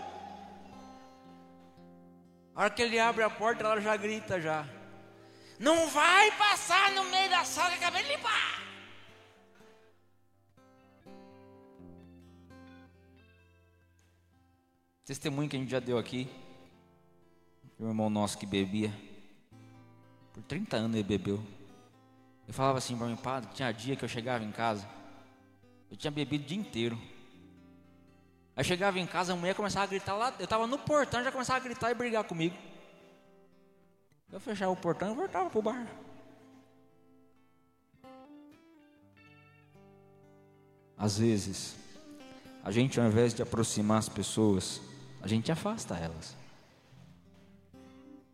A 2.54 2.63
hora 2.63 2.70
que 2.70 2.82
ele 2.82 3.00
abre 3.00 3.24
a 3.24 3.30
porta, 3.30 3.63
ela 3.63 3.80
já 3.80 3.96
grita 3.96 4.39
já. 4.41 4.65
Não 5.58 5.88
vai 5.88 6.32
passar 6.32 6.91
no 6.91 7.06
meio 7.06 7.30
da 7.30 7.46
sala 7.46 7.72
que 7.72 7.78
acabei 7.78 8.04
de 8.04 8.10
limpar. 8.10 8.70
Testemunho 15.12 15.50
que 15.50 15.58
a 15.58 15.60
gente 15.60 15.69
já 15.69 15.82
deu 15.82 15.97
aqui. 15.97 16.26
Um 17.78 17.89
irmão 17.89 18.10
nosso 18.10 18.38
que 18.38 18.45
bebia. 18.45 18.93
Por 20.32 20.41
30 20.43 20.78
anos 20.78 20.95
ele 20.95 21.04
bebeu. 21.04 21.43
Eu 22.47 22.54
falava 22.54 22.78
assim 22.78 22.97
para 22.97 23.08
mim, 23.08 23.17
padre, 23.17 23.50
tinha 23.54 23.69
dia 23.74 23.97
que 23.97 24.06
eu 24.06 24.08
chegava 24.08 24.41
em 24.41 24.54
casa. 24.54 24.88
Eu 25.89 25.97
tinha 25.97 26.10
bebido 26.10 26.45
o 26.45 26.47
dia 26.47 26.58
inteiro. 26.58 26.97
Aí 28.56 28.63
chegava 28.63 29.02
em 29.02 29.06
casa, 29.06 29.34
a 29.34 29.36
mulher 29.36 29.54
começava 29.54 29.84
a 29.84 29.88
gritar 29.88 30.15
lá. 30.15 30.34
Eu 30.39 30.45
estava 30.45 30.65
no 30.65 30.80
portão, 30.80 31.21
já 31.21 31.30
começava 31.30 31.60
a 31.60 31.62
gritar 31.62 31.91
e 31.91 31.93
brigar 31.93 32.24
comigo. 32.24 32.56
Eu 34.32 34.39
fechava 34.39 34.71
o 34.71 34.78
portão 34.78 35.12
e 35.12 35.15
voltava 35.15 35.50
para 35.50 35.60
o 35.60 35.62
bar. 35.62 35.88
Às 40.97 41.17
vezes, 41.17 41.76
a 42.63 42.71
gente 42.71 42.97
ao 42.97 43.06
invés 43.06 43.34
de 43.34 43.41
aproximar 43.41 43.97
as 43.97 44.08
pessoas, 44.08 44.80
a 45.21 45.27
gente 45.27 45.51
afasta 45.51 45.95
elas. 45.95 46.36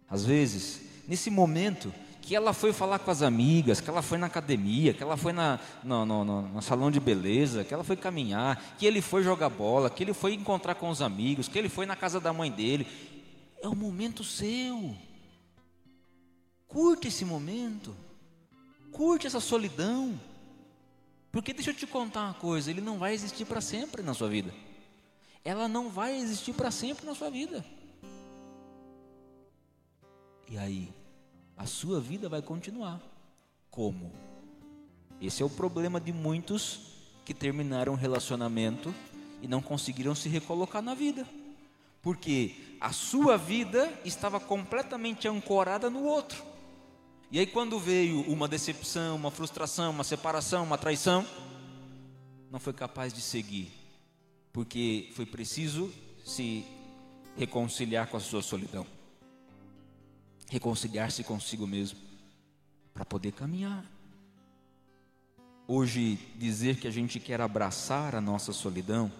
Às 0.09 0.25
vezes, 0.25 0.81
nesse 1.07 1.29
momento, 1.29 1.93
que 2.21 2.35
ela 2.35 2.53
foi 2.53 2.73
falar 2.73 2.99
com 2.99 3.09
as 3.09 3.21
amigas, 3.21 3.79
que 3.79 3.89
ela 3.89 4.01
foi 4.01 4.17
na 4.17 4.27
academia, 4.27 4.93
que 4.93 5.01
ela 5.01 5.15
foi 5.15 5.31
na, 5.31 5.59
no, 5.83 6.05
no, 6.05 6.25
no, 6.25 6.41
no, 6.41 6.61
salão 6.61 6.91
de 6.91 6.99
beleza, 6.99 7.63
que 7.63 7.73
ela 7.73 7.83
foi 7.83 7.95
caminhar, 7.95 8.75
que 8.77 8.85
ele 8.85 9.01
foi 9.01 9.23
jogar 9.23 9.49
bola, 9.49 9.89
que 9.89 10.03
ele 10.03 10.13
foi 10.13 10.33
encontrar 10.33 10.75
com 10.75 10.89
os 10.89 11.01
amigos, 11.01 11.47
que 11.47 11.57
ele 11.57 11.69
foi 11.69 11.85
na 11.85 11.95
casa 11.95 12.19
da 12.19 12.33
mãe 12.33 12.51
dele. 12.51 12.85
É 13.61 13.67
o 13.69 13.75
momento 13.75 14.23
seu. 14.25 14.93
Curte 16.67 17.07
esse 17.07 17.23
momento. 17.23 17.95
Curte 18.91 19.25
essa 19.25 19.39
solidão. 19.39 20.19
Porque 21.31 21.53
deixa 21.53 21.71
eu 21.71 21.75
te 21.75 21.87
contar 21.87 22.25
uma 22.25 22.33
coisa, 22.33 22.69
ele 22.69 22.81
não 22.81 22.97
vai 22.97 23.13
existir 23.13 23.45
para 23.45 23.61
sempre 23.61 24.01
na 24.01 24.13
sua 24.13 24.27
vida. 24.27 24.53
Ela 25.43 25.67
não 25.67 25.89
vai 25.89 26.17
existir 26.17 26.53
para 26.53 26.71
sempre 26.71 27.05
na 27.05 27.15
sua 27.15 27.29
vida. 27.29 27.65
E 30.49 30.57
aí? 30.57 30.93
a 31.57 31.65
sua 31.65 31.99
vida 31.99 32.29
vai 32.29 32.41
continuar. 32.41 33.01
Como? 33.71 34.11
Esse 35.19 35.41
é 35.41 35.45
o 35.45 35.49
problema 35.49 35.99
de 35.99 36.13
muitos 36.13 36.79
que 37.25 37.33
terminaram 37.33 37.93
um 37.93 37.97
relacionamento 37.97 38.93
e 39.41 39.47
não 39.47 39.61
conseguiram 39.61 40.13
se 40.13 40.29
recolocar 40.29 40.83
na 40.83 40.93
vida. 40.93 41.27
Porque 42.01 42.77
a 42.79 42.93
sua 42.93 43.37
vida 43.37 43.91
estava 44.05 44.39
completamente 44.39 45.27
ancorada 45.27 45.89
no 45.89 46.03
outro. 46.03 46.43
E 47.31 47.39
aí, 47.39 47.47
quando 47.47 47.79
veio 47.79 48.21
uma 48.21 48.47
decepção, 48.47 49.15
uma 49.15 49.31
frustração, 49.31 49.91
uma 49.91 50.03
separação, 50.03 50.63
uma 50.63 50.77
traição, 50.77 51.25
não 52.49 52.59
foi 52.59 52.71
capaz 52.71 53.11
de 53.11 53.19
seguir, 53.19 53.69
porque 54.57 55.11
foi 55.13 55.23
preciso 55.23 55.93
se 56.25 56.65
reconciliar 57.37 58.07
com 58.07 58.17
a 58.17 58.19
sua 58.19 58.41
solidão 58.41 58.87
reconciliar-se 60.49 61.23
consigo 61.23 61.67
mesmo, 61.67 61.99
para 62.93 63.05
poder 63.05 63.33
caminhar. 63.33 63.85
Hoje, 65.67 66.17
dizer 66.35 66.77
que 66.77 66.87
a 66.87 66.91
gente 66.91 67.19
quer 67.19 67.41
abraçar 67.41 68.15
a 68.15 68.21
nossa 68.21 68.53
solidão, 68.53 69.11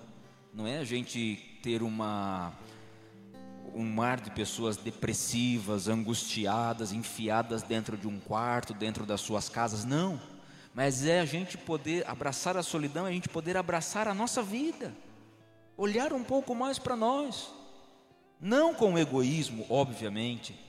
não 0.53 0.65
é 0.65 0.79
a 0.79 0.83
gente 0.83 1.59
ter 1.61 1.83
uma 1.83 2.53
um 3.75 3.83
mar 3.83 4.19
de 4.19 4.31
pessoas 4.31 4.75
depressivas, 4.75 5.87
angustiadas, 5.87 6.91
enfiadas 6.91 7.61
dentro 7.61 7.95
de 7.95 8.07
um 8.07 8.19
quarto, 8.19 8.73
dentro 8.73 9.05
das 9.05 9.21
suas 9.21 9.49
casas, 9.49 9.85
não. 9.85 10.19
Mas 10.73 11.05
é 11.05 11.19
a 11.19 11.25
gente 11.25 11.57
poder 11.59 12.07
abraçar 12.09 12.57
a 12.57 12.63
solidão, 12.63 13.05
é 13.05 13.09
a 13.09 13.13
gente 13.13 13.29
poder 13.29 13.55
abraçar 13.55 14.07
a 14.07 14.15
nossa 14.15 14.41
vida, 14.41 14.95
olhar 15.77 16.11
um 16.11 16.23
pouco 16.23 16.55
mais 16.55 16.79
para 16.79 16.95
nós, 16.95 17.53
não 18.41 18.73
com 18.73 18.97
egoísmo, 18.97 19.65
obviamente, 19.69 20.59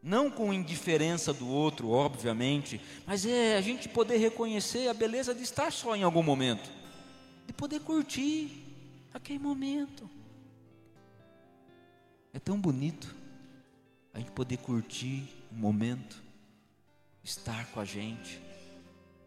não 0.00 0.30
com 0.30 0.52
indiferença 0.52 1.34
do 1.34 1.48
outro, 1.48 1.90
obviamente, 1.90 2.80
mas 3.04 3.26
é 3.26 3.56
a 3.56 3.60
gente 3.60 3.88
poder 3.88 4.16
reconhecer 4.18 4.88
a 4.88 4.94
beleza 4.94 5.34
de 5.34 5.42
estar 5.42 5.72
só 5.72 5.96
em 5.96 6.04
algum 6.04 6.22
momento, 6.22 6.70
de 7.46 7.52
poder 7.52 7.80
curtir 7.80 8.64
aquele 9.12 9.40
momento. 9.40 10.08
É 12.32 12.38
tão 12.38 12.60
bonito 12.60 13.14
a 14.14 14.18
gente 14.18 14.30
poder 14.30 14.58
curtir 14.58 15.28
um 15.52 15.56
momento, 15.56 16.22
estar 17.24 17.66
com 17.72 17.80
a 17.80 17.84
gente. 17.84 18.40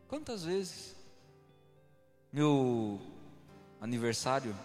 Quantas 0.07 0.45
vezes 0.45 0.95
meu 2.31 2.99
aniversário 3.81 4.55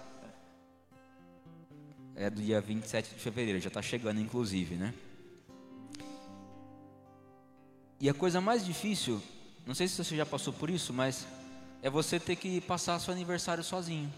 é 2.16 2.31
do 2.31 2.40
dia 2.40 2.61
27 2.61 3.14
de 3.14 3.20
fevereiro, 3.20 3.61
já 3.61 3.68
está 3.68 3.83
chegando 3.83 4.20
inclusive, 4.20 4.74
né? 4.74 4.94
E 8.00 8.09
a 8.09 8.14
coisa 8.14 8.40
mais 8.40 8.64
difícil, 8.64 9.22
não 9.66 9.74
sei 9.74 9.87
se 9.87 10.02
você 10.02 10.16
já 10.16 10.24
passou 10.24 10.52
por 10.52 10.70
isso, 10.70 10.92
mas 10.92 11.26
é 11.83 11.90
você 11.90 12.18
ter 12.18 12.37
que 12.37 12.61
passar 12.62 12.98
seu 12.98 13.12
aniversário 13.12 13.62
sozinho. 13.62 14.12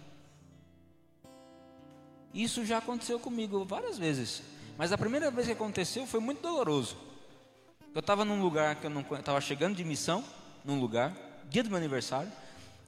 Isso 2.33 2.65
já 2.65 2.79
aconteceu 2.79 3.19
comigo 3.19 3.65
várias 3.65 3.99
vezes, 3.99 4.43
mas 4.77 4.93
a 4.93 4.99
primeira 4.99 5.31
vez 5.31 5.49
que 5.49 5.53
aconteceu 5.53 6.07
foi 6.07 6.21
muito 6.21 6.41
doloroso. 6.41 6.97
Eu 7.95 8.01
estava 8.01 8.25
num 8.25 8.41
lugar 8.41 8.77
que 8.77 8.87
eu 8.87 8.91
não 8.91 9.01
estava 9.01 9.41
chegando 9.41 9.75
de 9.75 9.85
missão, 9.85 10.25
num 10.65 10.79
lugar, 10.79 11.17
dia 11.51 11.65
do 11.65 11.69
meu 11.69 11.79
aniversário. 11.79 12.31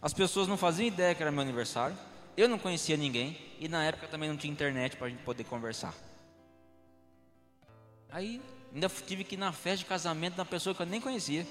As 0.01 0.13
pessoas 0.13 0.47
não 0.47 0.57
faziam 0.57 0.87
ideia 0.87 1.15
que 1.15 1.23
era 1.23 1.33
meu 1.33 1.41
aniversário. 1.41 1.97
Eu 2.37 2.49
não 2.49 2.59
conhecia 2.59 2.97
ninguém 2.97 3.37
e 3.59 3.69
na 3.69 3.85
época 3.85 4.09
também 4.09 4.29
não 4.29 4.37
tinha 4.37 4.53
internet 4.53 4.97
para 4.97 5.07
a 5.07 5.11
gente 5.11 5.23
poder 5.23 5.45
conversar. 5.45 5.95
Aí 8.11 8.41
Ainda 8.73 8.89
tive 8.89 9.25
que 9.25 9.35
ir 9.35 9.39
na 9.39 9.53
festa 9.53 9.79
de 9.79 9.85
casamento 9.87 10.39
uma 10.39 10.45
pessoa 10.45 10.75
que 10.75 10.83
eu 10.83 10.87
nem 10.87 11.01
conhecia. 11.01 11.47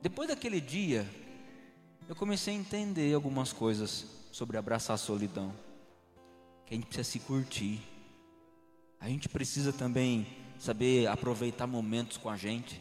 Depois 0.00 0.28
daquele 0.28 0.60
dia, 0.60 1.08
eu 2.08 2.14
comecei 2.14 2.54
a 2.54 2.56
entender 2.56 3.14
algumas 3.14 3.52
coisas 3.52 4.06
sobre 4.30 4.56
abraçar 4.56 4.94
a 4.94 4.98
solidão. 4.98 5.52
Que 6.66 6.74
a 6.74 6.76
gente 6.76 6.86
precisa 6.86 7.10
se 7.10 7.18
curtir. 7.18 7.80
A 9.00 9.08
gente 9.08 9.28
precisa 9.28 9.72
também 9.72 10.26
saber 10.56 11.08
aproveitar 11.08 11.66
momentos 11.66 12.16
com 12.16 12.30
a 12.30 12.36
gente. 12.36 12.80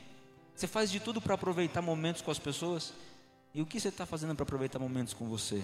Você 0.55 0.67
faz 0.67 0.91
de 0.91 0.99
tudo 0.99 1.19
para 1.19 1.33
aproveitar 1.33 1.81
momentos 1.81 2.21
com 2.21 2.29
as 2.29 2.37
pessoas? 2.37 2.93
E 3.53 3.61
o 3.61 3.65
que 3.65 3.79
você 3.79 3.89
está 3.89 4.05
fazendo 4.05 4.33
para 4.33 4.43
aproveitar 4.43 4.79
momentos 4.79 5.13
com 5.13 5.27
você? 5.27 5.61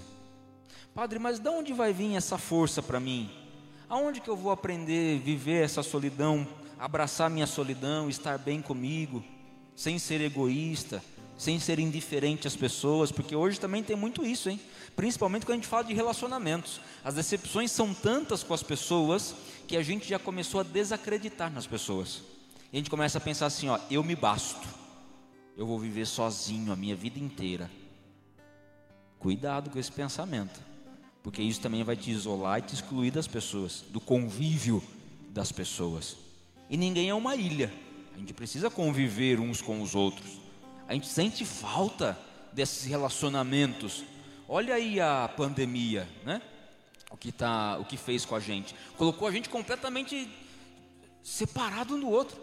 Padre, 0.94 1.20
mas 1.20 1.40
de 1.40 1.50
onde 1.50 1.74
vai 1.74 1.94
vir 1.94 2.16
essa 2.16 2.38
força 2.38 2.84
para 2.84 3.00
mim? 3.00 3.30
Aonde 3.88 4.20
que 4.20 4.30
eu 4.30 4.36
vou 4.36 4.52
aprender 4.52 5.18
a 5.18 5.24
viver 5.24 5.64
essa 5.64 5.82
solidão, 5.82 6.46
abraçar 6.78 7.30
minha 7.30 7.48
solidão, 7.48 8.10
estar 8.10 8.38
bem 8.38 8.62
comigo, 8.62 9.24
sem 9.76 9.98
ser 9.98 10.20
egoísta, 10.20 11.02
sem 11.38 11.60
ser 11.60 11.80
indiferente 11.80 12.48
às 12.48 12.56
pessoas, 12.56 13.12
porque 13.12 13.36
hoje 13.36 13.60
também 13.60 13.84
tem 13.84 13.96
muito 13.96 14.26
isso, 14.26 14.50
hein? 14.50 14.60
Principalmente 14.96 15.46
quando 15.46 15.54
a 15.54 15.62
gente 15.62 15.68
fala 15.68 15.84
de 15.84 15.94
relacionamentos. 15.94 16.82
As 17.06 17.14
decepções 17.14 17.72
são 17.72 17.94
tantas 17.94 18.44
com 18.44 18.54
as 18.54 18.64
pessoas 18.64 19.36
que 19.68 19.78
a 19.78 19.84
gente 19.84 20.10
já 20.10 20.20
começou 20.20 20.60
a 20.60 20.64
desacreditar 20.64 21.54
nas 21.54 21.68
pessoas. 21.68 22.24
E 22.74 22.76
a 22.76 22.80
gente 22.80 22.90
começa 22.90 23.18
a 23.18 23.22
pensar 23.22 23.46
assim, 23.46 23.70
ó, 23.70 23.80
eu 23.90 24.04
me 24.04 24.16
basto. 24.16 24.68
Eu 25.58 25.66
vou 25.68 25.78
viver 25.78 26.06
sozinho 26.06 26.72
a 26.72 26.76
minha 26.76 26.96
vida 26.96 27.20
inteira. 27.20 27.70
Cuidado 29.20 29.70
com 29.70 29.78
esse 29.78 29.92
pensamento 29.92 30.68
porque 31.28 31.42
isso 31.42 31.60
também 31.60 31.84
vai 31.84 31.98
te 31.98 32.10
isolar 32.10 32.60
e 32.60 32.62
te 32.62 32.74
excluir 32.74 33.12
das 33.12 33.28
pessoas, 33.28 33.84
do 33.90 34.00
convívio 34.00 34.82
das 35.30 35.52
pessoas. 35.52 36.16
E 36.70 36.78
ninguém 36.78 37.10
é 37.10 37.14
uma 37.14 37.36
ilha. 37.36 37.70
A 38.16 38.18
gente 38.18 38.34
precisa 38.34 38.70
conviver 38.70 39.38
uns 39.38 39.62
com 39.62 39.82
os 39.82 39.94
outros. 39.94 40.40
A 40.88 40.94
gente 40.94 41.06
sente 41.06 41.44
falta 41.44 42.18
desses 42.54 42.86
relacionamentos. 42.86 44.06
Olha 44.48 44.76
aí 44.76 45.02
a 45.02 45.30
pandemia, 45.36 46.08
né? 46.24 46.42
O 47.12 47.18
que 47.18 47.34
tá, 47.34 47.78
o 47.78 47.84
que 47.84 47.98
fez 47.98 48.24
com 48.24 48.34
a 48.34 48.40
gente? 48.40 48.74
Colocou 48.98 49.28
a 49.28 49.32
gente 49.32 49.50
completamente 49.50 50.30
separado 51.22 51.96
um 51.96 52.00
do 52.00 52.10
outro. 52.10 52.40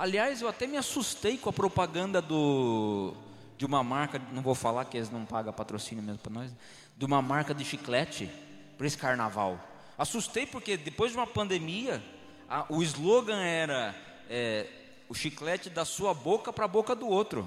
Aliás, 0.00 0.40
eu 0.40 0.48
até 0.48 0.66
me 0.66 0.78
assustei 0.78 1.36
com 1.36 1.50
a 1.50 1.52
propaganda 1.52 2.22
do 2.22 3.12
de 3.58 3.66
uma 3.66 3.84
marca, 3.84 4.18
não 4.32 4.40
vou 4.40 4.54
falar 4.54 4.86
que 4.86 4.96
eles 4.96 5.10
não 5.10 5.26
pagam 5.26 5.52
patrocínio 5.52 6.02
mesmo 6.02 6.20
para 6.20 6.32
nós, 6.32 6.50
de 6.96 7.04
uma 7.04 7.20
marca 7.20 7.52
de 7.54 7.62
chiclete 7.66 8.30
para 8.78 8.86
esse 8.86 8.96
carnaval. 8.96 9.60
Assustei 9.98 10.46
porque 10.46 10.78
depois 10.78 11.12
de 11.12 11.18
uma 11.18 11.26
pandemia, 11.26 12.02
a, 12.48 12.64
o 12.70 12.82
slogan 12.82 13.42
era 13.42 13.94
é, 14.30 14.66
o 15.06 15.14
chiclete 15.14 15.68
da 15.68 15.84
sua 15.84 16.14
boca 16.14 16.50
para 16.50 16.64
a 16.64 16.68
boca 16.68 16.94
do 16.94 17.06
outro. 17.06 17.46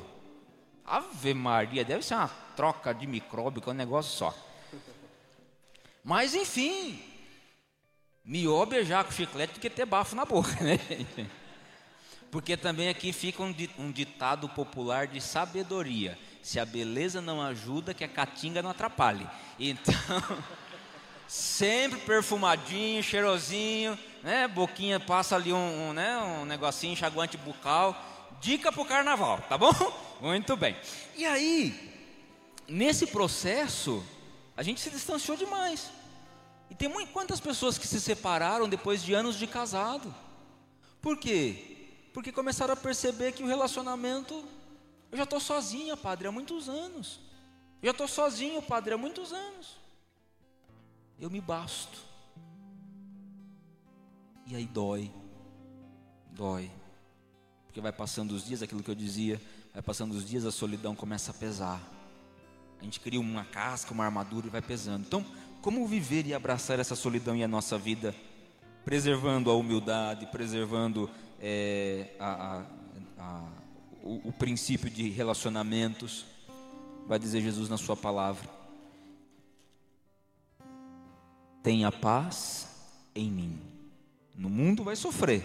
Ave 0.86 1.34
Maria, 1.34 1.84
deve 1.84 2.06
ser 2.06 2.14
uma 2.14 2.30
troca 2.56 2.94
de 2.94 3.08
micróbio, 3.08 3.64
que 3.64 3.70
é 3.70 3.72
um 3.72 3.76
negócio 3.76 4.12
só. 4.12 4.32
Mas 6.04 6.36
enfim, 6.36 7.02
melhor 8.24 8.68
beijar 8.68 9.04
com 9.04 9.12
chiclete 9.12 9.56
do 9.56 9.60
que 9.60 9.72
ter 9.72 9.88
bafo 9.88 10.16
na 10.16 10.24
boca, 10.24 10.54
né, 10.64 10.78
gente? 10.78 11.43
Porque 12.34 12.58
também 12.58 12.90
aqui 12.90 13.14
fica 13.14 13.44
um 13.44 13.92
ditado 13.92 14.50
popular 14.50 15.06
de 15.06 15.22
sabedoria: 15.22 16.18
se 16.42 16.60
a 16.60 16.66
beleza 16.66 17.22
não 17.22 17.40
ajuda, 17.40 17.94
que 17.94 18.04
a 18.04 18.08
caatinga 18.08 18.60
não 18.64 18.72
atrapalhe. 18.72 19.28
Então, 19.60 19.94
sempre 21.28 22.00
perfumadinho, 22.00 23.04
cheirosinho, 23.04 23.98
né? 24.24 24.48
Boquinha 24.48 25.00
passa 25.00 25.36
ali 25.36 25.54
um, 25.54 25.90
um, 25.90 25.94
né? 25.94 26.18
um 26.18 26.44
negocinho 26.44 26.94
enxaguante 26.94 27.38
bucal. 27.38 27.96
Dica 28.42 28.72
para 28.72 28.82
o 28.82 28.86
carnaval, 28.86 29.38
tá 29.48 29.56
bom? 29.56 29.72
Muito 30.20 30.58
bem. 30.58 30.76
E 31.16 31.28
aí, 31.28 31.94
nesse 32.68 33.06
processo, 33.06 34.04
a 34.58 34.64
gente 34.64 34.82
se 34.82 34.90
distanciou 34.90 35.38
demais. 35.38 35.92
E 36.68 36.74
tem 36.74 36.90
muito, 36.90 37.12
quantas 37.12 37.40
pessoas 37.40 37.78
que 37.78 37.88
se 37.88 38.02
separaram 38.02 38.68
depois 38.68 39.04
de 39.04 39.14
anos 39.14 39.38
de 39.38 39.46
casado? 39.46 40.14
Por 41.00 41.16
quê? 41.16 41.73
Porque 42.14 42.32
começaram 42.32 42.74
a 42.74 42.78
perceber 42.78 43.32
que 43.32 43.44
o 43.44 43.48
relacionamento. 43.48 44.46
Eu 45.12 45.18
já 45.18 45.24
estou 45.24 45.40
sozinha, 45.40 45.98
padre, 45.98 46.28
há 46.28 46.32
muitos 46.32 46.70
anos. 46.70 47.20
Eu 47.82 47.88
já 47.88 47.92
estou 47.92 48.08
sozinho, 48.08 48.62
padre, 48.62 48.94
há 48.94 48.98
muitos 48.98 49.34
anos. 49.34 49.78
Eu 51.20 51.30
me 51.30 51.42
basto. 51.42 52.00
E 54.46 54.56
aí 54.56 54.66
dói. 54.66 55.12
Dói. 56.32 56.72
Porque 57.66 57.82
vai 57.82 57.92
passando 57.92 58.32
os 58.32 58.46
dias, 58.46 58.62
aquilo 58.62 58.84
que 58.84 58.92
eu 58.92 58.96
dizia, 58.96 59.42
vai 59.74 59.82
passando 59.82 60.12
os 60.14 60.28
dias, 60.28 60.46
a 60.46 60.52
solidão 60.52 60.96
começa 60.96 61.32
a 61.32 61.34
pesar. 61.34 61.82
A 62.80 62.84
gente 62.84 63.00
cria 63.00 63.20
uma 63.20 63.46
casca, 63.46 63.94
uma 63.94 64.06
armadura 64.06 64.48
e 64.48 64.50
vai 64.50 64.62
pesando. 64.62 65.06
Então, 65.06 65.26
como 65.62 65.88
viver 65.88 66.28
e 66.28 66.34
abraçar 66.34 66.80
essa 66.80 66.96
solidão 66.96 67.36
em 67.36 67.44
a 67.44 67.48
nossa 67.48 67.78
vida, 67.78 68.14
preservando 68.84 69.50
a 69.50 69.56
humildade, 69.56 70.28
preservando 70.28 71.10
é, 71.46 72.16
a, 72.18 72.32
a, 72.32 72.66
a, 73.22 73.44
o, 74.02 74.30
o 74.30 74.32
princípio 74.32 74.90
de 74.90 75.10
relacionamentos, 75.10 76.26
vai 77.06 77.20
dizer 77.20 77.42
Jesus 77.42 77.68
na 77.68 77.78
Sua 77.78 77.98
palavra. 77.98 78.50
Tenha 81.62 81.92
paz 81.92 82.70
em 83.14 83.30
mim. 83.30 83.60
No 84.36 84.50
mundo 84.50 84.86
vai 84.86 84.96
sofrer, 84.96 85.44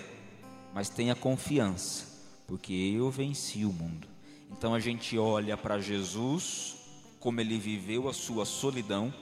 mas 0.72 0.88
tenha 0.88 1.16
confiança, 1.16 2.06
porque 2.46 2.72
eu 2.72 3.10
venci 3.10 3.64
o 3.64 3.72
mundo. 3.72 4.06
Então 4.52 4.74
a 4.74 4.80
gente 4.80 5.18
olha 5.18 5.56
para 5.56 5.80
Jesus, 5.80 6.76
como 7.18 7.40
ele 7.40 7.58
viveu 7.58 8.08
a 8.08 8.14
sua 8.14 8.44
solidão, 8.44 9.12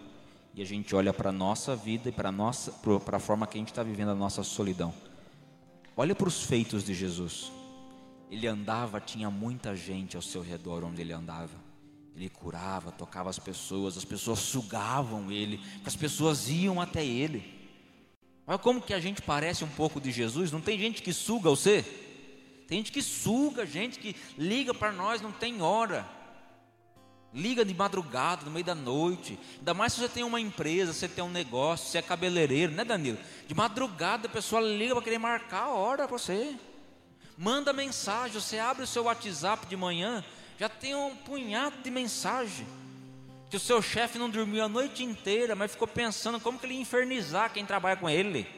e 0.55 0.63
a 0.63 0.65
gente 0.65 0.95
olha 0.95 1.13
para 1.13 1.31
a 1.31 1.33
nossa 1.33 1.75
vida 1.75 2.09
e 2.11 2.13
para 2.13 2.31
a 2.31 3.19
forma 3.19 3.47
que 3.47 3.59
a 3.59 3.61
gente 3.61 3.73
está 3.73 3.83
vivendo 3.83 4.11
a 4.11 4.15
nossa 4.15 4.43
solidão. 4.43 4.95
Olha 5.97 6.15
para 6.15 6.29
os 6.29 6.43
feitos 6.43 6.85
de 6.85 6.93
Jesus. 6.93 7.51
Ele 8.31 8.47
andava, 8.47 9.01
tinha 9.01 9.31
muita 9.31 9.75
gente 9.75 10.15
ao 10.15 10.23
seu 10.23 10.43
redor 10.43 10.85
onde 10.85 11.01
ele 11.01 11.13
andava. 11.13 11.65
Ele 12.15 12.29
curava, 12.29 12.93
tocava 12.93 13.31
as 13.31 13.39
pessoas, 13.39 13.97
as 13.97 14.05
pessoas 14.05 14.39
sugavam 14.39 15.31
ele, 15.31 15.61
as 15.85 15.97
pessoas 15.97 16.49
iam 16.49 16.81
até 16.81 17.05
ele. 17.05 17.57
Olha 18.47 18.59
como 18.59 18.81
que 18.81 18.95
a 18.95 19.01
gente 19.01 19.23
parece 19.23 19.65
um 19.65 19.69
pouco 19.69 20.01
de 20.01 20.13
Jesus. 20.13 20.53
Não 20.53 20.61
tem 20.61 20.79
gente 20.79 21.03
que 21.03 21.13
suga 21.13 21.49
você? 21.49 21.83
Tem 22.69 22.79
gente 22.79 22.93
que 22.93 23.03
suga, 23.03 23.65
gente 23.65 23.99
que 23.99 24.15
liga 24.37 24.75
para 24.75 24.93
nós, 24.93 25.21
não 25.21 25.33
tem 25.33 25.63
hora. 25.63 26.09
Liga 27.35 27.65
de 27.65 27.75
madrugada, 27.75 28.45
no 28.45 28.51
meio 28.51 28.65
da 28.65 28.75
noite. 28.75 29.39
Ainda 29.59 29.75
mais 29.75 29.93
se 29.93 30.01
você 30.01 30.09
tem 30.09 30.25
uma 30.25 30.41
empresa, 30.41 30.93
você 30.93 31.09
tem 31.09 31.23
um 31.23 31.31
negócio, 31.31 31.89
você 31.89 31.99
é 31.99 32.03
cabeleireiro, 32.03 32.73
né, 32.73 32.85
Danilo? 32.85 33.19
De 33.47 33.55
madrugada 33.55 34.27
a 34.27 34.31
pessoa 34.31 34.61
liga 34.61 34.95
para 34.95 35.05
querer 35.05 35.19
marcar 35.19 35.65
a 35.65 35.69
hora 35.71 36.09
para 36.09 36.19
você. 36.19 36.57
Manda 37.37 37.73
mensagem, 37.73 38.41
você 38.41 38.59
abre 38.59 38.85
o 38.85 38.87
seu 38.87 39.05
WhatsApp 39.05 39.67
de 39.67 39.77
manhã, 39.77 40.25
já 40.59 40.69
tem 40.69 40.95
um 40.95 41.15
punhado 41.15 41.77
de 41.83 41.91
mensagem. 41.91 42.67
Que 43.51 43.57
o 43.57 43.61
seu 43.61 43.81
chefe 43.83 44.19
não 44.19 44.31
dormiu 44.31 44.65
a 44.65 44.69
noite 44.69 45.05
inteira, 45.05 45.55
mas 45.55 45.73
ficou 45.73 45.87
pensando 45.87 46.41
como 46.41 46.59
que 46.59 46.67
ele 46.67 46.75
ia 46.75 46.81
infernizar 46.81 47.53
quem 47.53 47.67
trabalha 47.67 47.97
com 47.97 48.09
ele. 48.09 48.49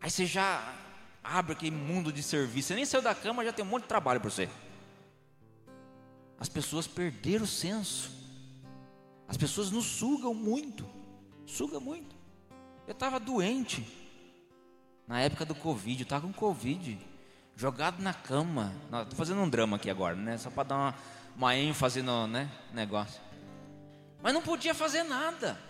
Aí 0.00 0.10
você 0.10 0.26
já 0.26 0.74
abre 1.22 1.52
aquele 1.52 1.70
mundo 1.70 2.12
de 2.12 2.22
serviço, 2.22 2.68
você 2.68 2.74
nem 2.74 2.84
saiu 2.84 3.02
da 3.02 3.14
cama, 3.14 3.44
já 3.44 3.52
tem 3.52 3.64
um 3.64 3.68
monte 3.68 3.82
de 3.82 3.88
trabalho 3.88 4.20
para 4.20 4.30
você. 4.30 4.48
As 6.40 6.48
pessoas 6.48 6.86
perderam 6.86 7.44
o 7.44 7.46
senso. 7.46 8.10
As 9.28 9.36
pessoas 9.36 9.70
nos 9.70 9.84
sugam 9.84 10.32
muito. 10.32 10.88
Suga 11.46 11.78
muito. 11.78 12.16
Eu 12.86 12.92
estava 12.92 13.20
doente. 13.20 13.86
Na 15.06 15.20
época 15.20 15.44
do 15.44 15.54
Covid, 15.54 16.00
eu 16.00 16.04
estava 16.04 16.26
com 16.26 16.32
Covid. 16.32 16.98
Jogado 17.54 18.00
na 18.00 18.14
cama. 18.14 18.74
Estou 19.02 19.18
fazendo 19.18 19.42
um 19.42 19.48
drama 19.50 19.76
aqui 19.76 19.90
agora, 19.90 20.16
né? 20.16 20.38
Só 20.38 20.50
para 20.50 20.62
dar 20.62 20.76
uma, 20.76 20.94
uma 21.36 21.56
ênfase 21.56 22.00
no 22.00 22.26
né, 22.26 22.50
negócio. 22.72 23.20
Mas 24.22 24.32
não 24.32 24.40
podia 24.40 24.74
fazer 24.74 25.02
nada. 25.02 25.60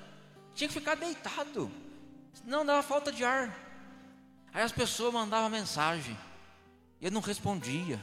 Tinha 0.55 0.69
que 0.69 0.75
ficar 0.75 0.95
deitado. 0.95 1.69
Não 2.45 2.65
dava 2.65 2.83
falta 2.83 3.11
de 3.11 3.25
ar. 3.25 3.59
Aí 4.55 4.63
as 4.63 4.73
pessoas 4.73 5.13
mandavam 5.13 5.51
mensagem. 5.51 6.17
Eu 7.01 7.11
não 7.11 7.21
respondia. 7.21 8.01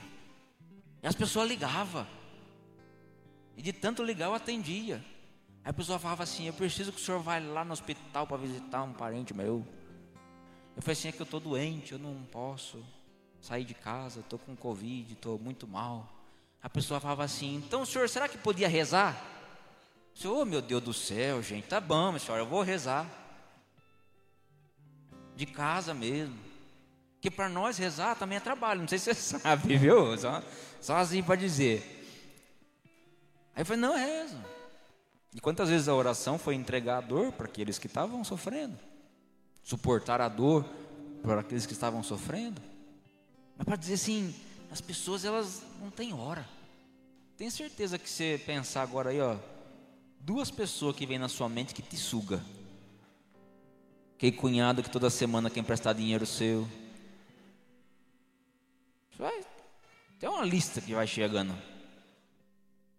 E 1.02 1.08
as 1.08 1.16
pessoas 1.16 1.48
ligavam. 1.48 2.17
E 3.58 3.62
de 3.62 3.74
tanto 3.74 4.04
ligar 4.04 4.28
eu 4.28 4.36
atendia. 4.36 5.04
Aí 5.66 5.72
a 5.72 5.74
pessoa 5.74 5.98
falava 5.98 6.24
assim: 6.24 6.46
Eu 6.46 6.54
preciso 6.54 6.94
que 6.94 7.02
o 7.02 7.04
senhor 7.04 7.20
vá 7.20 7.40
lá 7.40 7.66
no 7.66 7.74
hospital 7.74 8.28
para 8.28 8.38
visitar 8.38 8.84
um 8.84 8.94
parente 8.94 9.34
meu. 9.34 9.66
Eu 10.76 10.82
falei 10.82 10.94
assim: 10.94 11.08
É 11.08 11.12
que 11.12 11.20
eu 11.20 11.26
estou 11.26 11.40
doente, 11.40 11.92
eu 11.92 12.00
não 12.00 12.24
posso 12.32 12.86
sair 13.42 13.66
de 13.66 13.74
casa, 13.74 14.20
estou 14.20 14.38
com 14.38 14.56
Covid, 14.56 15.12
estou 15.12 15.40
muito 15.40 15.68
mal. 15.68 16.08
A 16.62 16.70
pessoa 16.70 17.00
falava 17.00 17.24
assim: 17.24 17.56
Então, 17.56 17.84
senhor, 17.84 18.08
será 18.08 18.30
que 18.30 18.38
podia 18.38 18.68
rezar? 18.68 19.20
Senhor, 20.14 20.42
oh, 20.42 20.46
meu 20.46 20.62
Deus 20.62 20.84
do 20.84 20.94
céu, 20.94 21.42
gente, 21.42 21.68
tá 21.68 21.80
bom, 21.80 22.10
minha 22.10 22.20
senhora, 22.20 22.44
eu 22.44 22.48
vou 22.48 22.62
rezar. 22.62 23.08
De 25.36 25.46
casa 25.46 25.94
mesmo. 25.94 26.36
Que 27.20 27.30
para 27.30 27.50
nós 27.50 27.78
rezar 27.78 28.16
também 28.16 28.38
é 28.38 28.42
trabalho, 28.42 28.82
não 28.82 28.88
sei 28.88 29.00
se 29.00 29.14
você 29.14 29.40
sabe, 29.40 29.78
viu? 29.78 30.18
Só, 30.18 30.44
só 30.80 30.96
assim 30.98 31.24
para 31.24 31.36
dizer. 31.36 31.97
Aí 33.58 33.62
eu 33.62 33.66
falei, 33.66 33.82
não, 33.82 33.96
reza. 33.96 34.38
E 35.34 35.42
quantas 35.42 35.68
vezes 35.68 35.88
a 35.88 35.96
oração 35.96 36.38
foi 36.38 36.54
entregar 36.54 37.00
a 37.00 37.02
dor 37.02 37.32
para 37.32 37.48
aqueles 37.48 37.80
que 37.80 37.88
estavam 37.88 38.24
sofrendo? 38.24 38.78
Suportar 39.64 40.22
a 40.22 40.30
dor 40.30 40.64
para 41.24 41.42
aqueles 41.42 41.66
que 41.66 41.74
estavam 41.74 42.04
sofrendo? 42.04 42.62
Mas 43.58 43.66
para 43.66 43.76
dizer 43.76 43.96
assim, 43.96 44.36
as 44.72 44.80
pessoas 44.80 45.26
elas 45.26 45.64
não 45.82 45.90
têm 45.90 46.14
hora. 46.14 46.48
Tenho 47.36 47.50
certeza 47.50 47.98
que 47.98 48.08
você 48.08 48.40
pensar 48.46 48.84
agora 48.84 49.10
aí, 49.10 49.20
ó, 49.20 49.36
duas 50.20 50.52
pessoas 50.52 50.96
que 50.96 51.08
vêm 51.08 51.18
na 51.18 51.28
sua 51.28 51.50
mente 51.50 51.74
que 51.74 51.82
te 51.82 51.98
suga. 51.98 52.40
Aquele 54.16 54.38
cunhado 54.38 54.84
que 54.84 54.90
toda 54.92 55.10
semana 55.10 55.50
quer 55.50 55.62
emprestar 55.62 55.96
dinheiro 55.96 56.28
seu. 56.28 56.68
Vai, 59.18 59.44
tem 60.20 60.30
uma 60.30 60.46
lista 60.46 60.80
que 60.80 60.94
vai 60.94 61.08
chegando. 61.08 61.56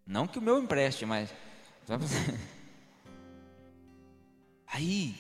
Não 0.08 0.26
que 0.26 0.38
o 0.38 0.42
meu 0.42 0.58
empreste, 0.58 1.04
mas. 1.04 1.28
Aí, 4.66 5.14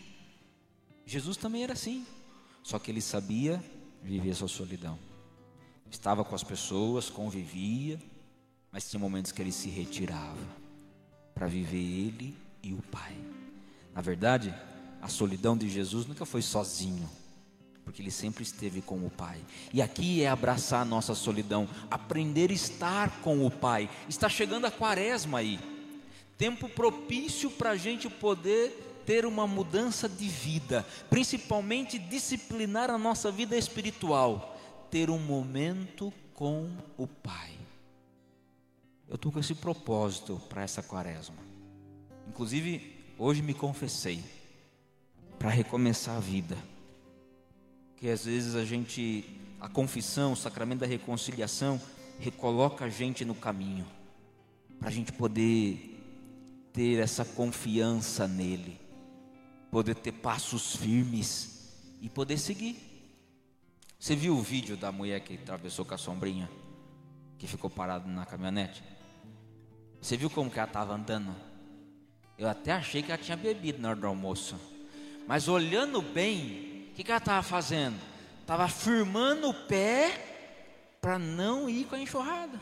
Jesus 1.04 1.36
também 1.36 1.62
era 1.62 1.74
assim. 1.74 2.06
Só 2.62 2.78
que 2.78 2.90
ele 2.90 3.02
sabia 3.02 3.62
viver 4.02 4.34
sua 4.34 4.48
solidão. 4.48 4.98
Estava 5.90 6.24
com 6.24 6.34
as 6.34 6.42
pessoas, 6.42 7.10
convivia, 7.10 8.00
mas 8.72 8.88
tinha 8.88 8.98
momentos 8.98 9.30
que 9.30 9.42
ele 9.42 9.52
se 9.52 9.68
retirava 9.68 10.38
para 11.34 11.46
viver 11.46 11.76
ele 11.76 12.34
e 12.62 12.72
o 12.72 12.80
Pai. 12.82 13.14
Na 13.94 14.00
verdade, 14.00 14.54
a 15.02 15.08
solidão 15.08 15.56
de 15.56 15.68
Jesus 15.68 16.06
nunca 16.06 16.24
foi 16.24 16.40
sozinho. 16.40 17.08
Porque 17.98 18.02
ele 18.02 18.10
sempre 18.12 18.44
esteve 18.44 18.80
com 18.80 19.04
o 19.04 19.10
Pai. 19.10 19.40
E 19.72 19.82
aqui 19.82 20.22
é 20.22 20.28
abraçar 20.28 20.82
a 20.82 20.84
nossa 20.84 21.16
solidão, 21.16 21.68
aprender 21.90 22.50
a 22.50 22.54
estar 22.54 23.20
com 23.22 23.44
o 23.44 23.50
Pai. 23.50 23.90
Está 24.08 24.28
chegando 24.28 24.66
a 24.66 24.70
quaresma 24.70 25.38
aí, 25.38 25.58
tempo 26.36 26.68
propício 26.68 27.50
para 27.50 27.70
a 27.70 27.76
gente 27.76 28.08
poder 28.08 29.02
ter 29.04 29.26
uma 29.26 29.48
mudança 29.48 30.08
de 30.08 30.28
vida, 30.28 30.86
principalmente 31.10 31.98
disciplinar 31.98 32.88
a 32.88 32.98
nossa 32.98 33.32
vida 33.32 33.56
espiritual, 33.56 34.56
ter 34.92 35.10
um 35.10 35.18
momento 35.18 36.12
com 36.34 36.70
o 36.96 37.06
Pai. 37.08 37.50
Eu 39.08 39.16
estou 39.16 39.32
com 39.32 39.40
esse 39.40 39.56
propósito 39.56 40.40
para 40.48 40.62
essa 40.62 40.84
quaresma. 40.84 41.36
Inclusive, 42.28 42.94
hoje 43.18 43.42
me 43.42 43.54
confessei 43.54 44.22
para 45.36 45.50
recomeçar 45.50 46.16
a 46.16 46.20
vida 46.20 46.56
que 47.98 48.08
às 48.08 48.24
vezes 48.24 48.54
a 48.54 48.64
gente, 48.64 49.24
a 49.60 49.68
confissão, 49.68 50.32
o 50.32 50.36
sacramento 50.36 50.80
da 50.80 50.86
reconciliação, 50.86 51.80
recoloca 52.20 52.84
a 52.84 52.88
gente 52.88 53.24
no 53.24 53.34
caminho, 53.34 53.86
para 54.78 54.88
a 54.88 54.92
gente 54.92 55.12
poder 55.12 55.96
ter 56.72 57.00
essa 57.00 57.24
confiança 57.24 58.28
nele, 58.28 58.80
poder 59.70 59.96
ter 59.96 60.12
passos 60.12 60.76
firmes 60.76 61.74
e 62.00 62.08
poder 62.08 62.38
seguir. 62.38 62.76
Você 63.98 64.14
viu 64.14 64.36
o 64.36 64.42
vídeo 64.42 64.76
da 64.76 64.92
mulher 64.92 65.20
que 65.20 65.34
atravessou 65.34 65.84
com 65.84 65.94
a 65.94 65.98
sombrinha, 65.98 66.48
que 67.36 67.48
ficou 67.48 67.68
parada 67.68 68.08
na 68.08 68.24
caminhonete? 68.24 68.82
Você 70.00 70.16
viu 70.16 70.30
como 70.30 70.48
que 70.48 70.58
ela 70.58 70.68
estava 70.68 70.94
andando? 70.94 71.34
Eu 72.38 72.48
até 72.48 72.70
achei 72.70 73.02
que 73.02 73.10
ela 73.10 73.20
tinha 73.20 73.36
bebido 73.36 73.82
na 73.82 73.90
hora 73.90 74.00
do 74.00 74.06
almoço, 74.06 74.56
mas 75.26 75.48
olhando 75.48 76.00
bem, 76.00 76.77
que, 76.98 77.04
que 77.04 77.12
ela 77.12 77.18
estava 77.18 77.44
fazendo? 77.44 77.96
Estava 78.40 78.66
firmando 78.66 79.48
o 79.48 79.54
pé 79.54 80.96
para 81.00 81.16
não 81.16 81.70
ir 81.70 81.84
com 81.84 81.94
a 81.94 82.00
enxurrada. 82.00 82.60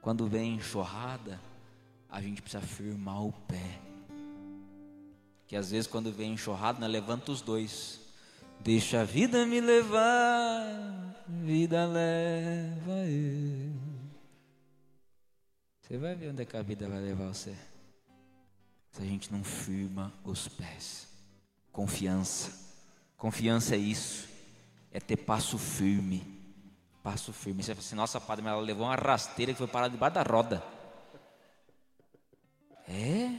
Quando 0.00 0.28
vem 0.28 0.54
enxurrada, 0.54 1.40
a 2.08 2.20
gente 2.20 2.40
precisa 2.40 2.62
firmar 2.62 3.24
o 3.24 3.32
pé. 3.32 3.80
Que 5.48 5.56
às 5.56 5.72
vezes 5.72 5.88
quando 5.88 6.12
vem 6.12 6.34
enxurrada, 6.34 6.78
nós 6.78 6.88
levanta 6.88 7.32
os 7.32 7.40
dois. 7.40 7.98
Deixa 8.60 9.00
a 9.00 9.04
vida 9.04 9.44
me 9.44 9.60
levar, 9.60 11.24
vida 11.26 11.86
leva 11.86 13.04
eu. 13.08 13.72
Você 15.82 15.98
vai 15.98 16.14
ver 16.14 16.30
onde 16.30 16.42
é 16.42 16.44
que 16.44 16.56
a 16.56 16.62
vida 16.62 16.88
vai 16.88 17.00
levar 17.00 17.34
você. 17.34 17.56
Se 18.92 19.02
a 19.02 19.04
gente 19.04 19.32
não 19.32 19.42
firma 19.42 20.12
os 20.24 20.46
pés. 20.46 21.05
Confiança. 21.76 22.52
Confiança 23.18 23.74
é 23.74 23.78
isso. 23.78 24.26
É 24.90 24.98
ter 24.98 25.18
passo 25.18 25.58
firme. 25.58 26.26
Passo 27.02 27.34
firme. 27.34 27.62
Você 27.62 27.74
fala 27.74 27.84
assim, 27.84 27.94
nossa, 27.94 28.18
padre, 28.18 28.42
mas 28.42 28.54
ela 28.54 28.62
levou 28.62 28.86
uma 28.86 28.94
rasteira 28.94 29.52
que 29.52 29.58
foi 29.58 29.66
parada 29.66 29.92
debaixo 29.92 30.14
da 30.14 30.22
roda. 30.22 30.64
É. 32.88 33.30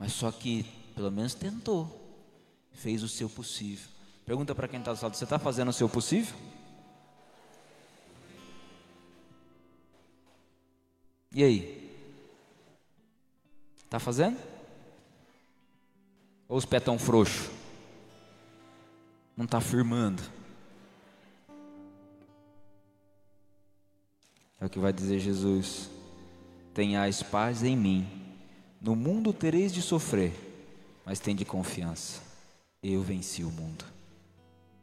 Mas 0.00 0.14
só 0.14 0.32
que 0.32 0.64
pelo 0.96 1.12
menos 1.12 1.32
tentou. 1.32 1.88
Fez 2.72 3.04
o 3.04 3.08
seu 3.08 3.30
possível. 3.30 3.88
Pergunta 4.24 4.52
para 4.52 4.66
quem 4.66 4.80
está 4.80 4.92
do 4.92 5.00
lado, 5.00 5.16
você 5.16 5.22
está 5.22 5.38
fazendo 5.38 5.68
o 5.68 5.72
seu 5.72 5.88
possível? 5.88 6.36
E 11.32 11.44
aí? 11.44 11.88
Está 13.84 14.00
fazendo? 14.00 14.55
Ou 16.48 16.56
os 16.56 16.64
pés 16.64 16.82
tão 16.82 16.98
frouxos? 16.98 17.50
Não 19.36 19.44
está 19.44 19.60
firmando. 19.60 20.22
É 24.60 24.64
o 24.64 24.70
que 24.70 24.78
vai 24.78 24.92
dizer 24.92 25.18
Jesus. 25.18 25.90
Tenhais 26.72 27.22
paz 27.22 27.62
em 27.62 27.76
mim. 27.76 28.06
No 28.80 28.94
mundo 28.94 29.32
tereis 29.32 29.72
de 29.72 29.82
sofrer, 29.82 30.32
mas 31.04 31.18
tende 31.18 31.44
confiança. 31.44 32.22
Eu 32.82 33.02
venci 33.02 33.42
o 33.42 33.50
mundo. 33.50 33.84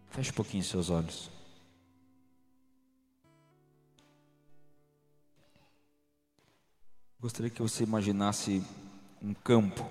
Feche 0.10 0.32
um 0.32 0.36
pouquinho 0.36 0.64
seus 0.64 0.90
olhos. 0.90 1.32
Gostaria 7.20 7.50
que 7.50 7.62
você 7.62 7.84
imaginasse 7.84 8.62
um 9.22 9.34
campo 9.34 9.90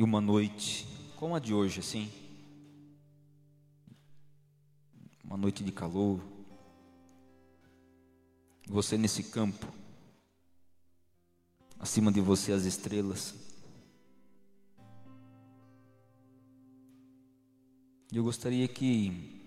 e 0.00 0.02
uma 0.02 0.18
noite 0.18 0.86
como 1.14 1.34
a 1.34 1.38
de 1.38 1.52
hoje, 1.52 1.80
assim, 1.80 2.10
uma 5.22 5.36
noite 5.36 5.62
de 5.62 5.70
calor, 5.70 6.18
você 8.66 8.96
nesse 8.96 9.24
campo, 9.24 9.66
acima 11.78 12.10
de 12.10 12.18
você 12.18 12.50
as 12.50 12.64
estrelas. 12.64 13.34
Eu 18.10 18.24
gostaria 18.24 18.66
que 18.66 19.38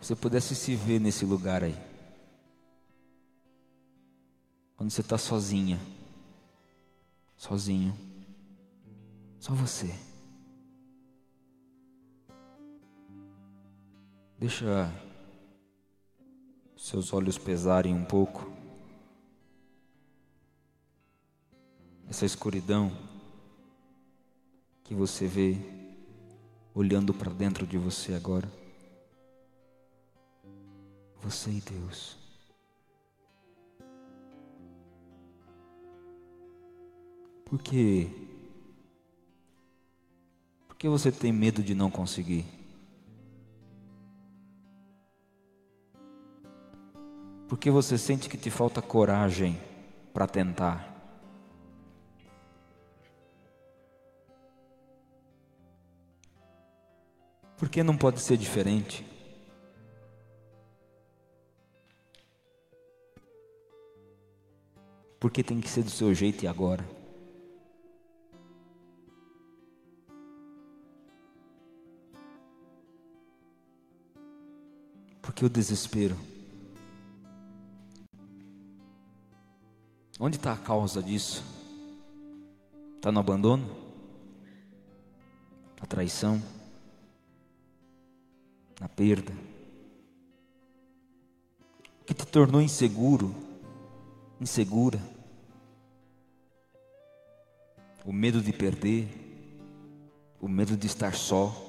você 0.00 0.14
pudesse 0.14 0.54
se 0.54 0.76
ver 0.76 1.00
nesse 1.00 1.24
lugar 1.24 1.64
aí, 1.64 1.74
quando 4.76 4.92
você 4.92 5.00
está 5.00 5.18
sozinha 5.18 5.97
sozinho. 7.38 7.96
Só 9.38 9.54
você. 9.54 9.94
Deixa 14.36 14.92
seus 16.76 17.12
olhos 17.12 17.38
pesarem 17.38 17.94
um 17.94 18.04
pouco. 18.04 18.52
Essa 22.08 22.26
escuridão 22.26 22.90
que 24.84 24.94
você 24.94 25.26
vê 25.26 25.56
olhando 26.74 27.14
para 27.14 27.32
dentro 27.32 27.66
de 27.66 27.78
você 27.78 28.14
agora. 28.14 28.50
Você 31.20 31.50
e 31.50 31.60
Deus. 31.60 32.27
Por 37.48 37.62
quê? 37.62 38.10
Por 40.66 40.76
que 40.76 40.86
você 40.86 41.10
tem 41.10 41.32
medo 41.32 41.62
de 41.62 41.74
não 41.74 41.90
conseguir? 41.90 42.44
Por 47.48 47.58
que 47.58 47.70
você 47.70 47.96
sente 47.96 48.28
que 48.28 48.36
te 48.36 48.50
falta 48.50 48.82
coragem 48.82 49.58
para 50.12 50.26
tentar? 50.26 50.94
Por 57.56 57.70
que 57.70 57.82
não 57.82 57.96
pode 57.96 58.20
ser 58.20 58.36
diferente? 58.36 59.06
Porque 65.18 65.42
tem 65.42 65.62
que 65.62 65.68
ser 65.68 65.82
do 65.82 65.90
seu 65.90 66.12
jeito 66.12 66.44
e 66.44 66.46
agora. 66.46 66.97
Que 75.32 75.44
o 75.44 75.48
desespero? 75.48 76.16
Onde 80.18 80.36
está 80.36 80.52
a 80.52 80.56
causa 80.56 81.02
disso? 81.02 81.44
Está 82.96 83.12
no 83.12 83.20
abandono? 83.20 83.64
Na 85.80 85.86
traição? 85.86 86.42
Na 88.80 88.88
perda? 88.88 89.32
O 92.00 92.04
que 92.04 92.14
te 92.14 92.26
tornou 92.26 92.60
inseguro? 92.60 93.34
Insegura? 94.40 95.00
O 98.04 98.12
medo 98.12 98.40
de 98.40 98.52
perder? 98.52 99.08
O 100.40 100.48
medo 100.48 100.76
de 100.76 100.86
estar 100.86 101.14
só? 101.14 101.67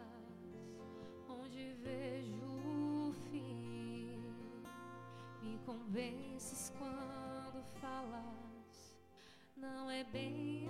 onde 1.28 1.72
vejo 1.82 2.46
o 3.08 3.12
fim. 3.28 4.22
Me 5.42 5.58
convences 5.66 6.72
quando 6.78 7.64
falas, 7.80 8.96
não 9.56 9.90
é 9.90 10.04
bem 10.04 10.68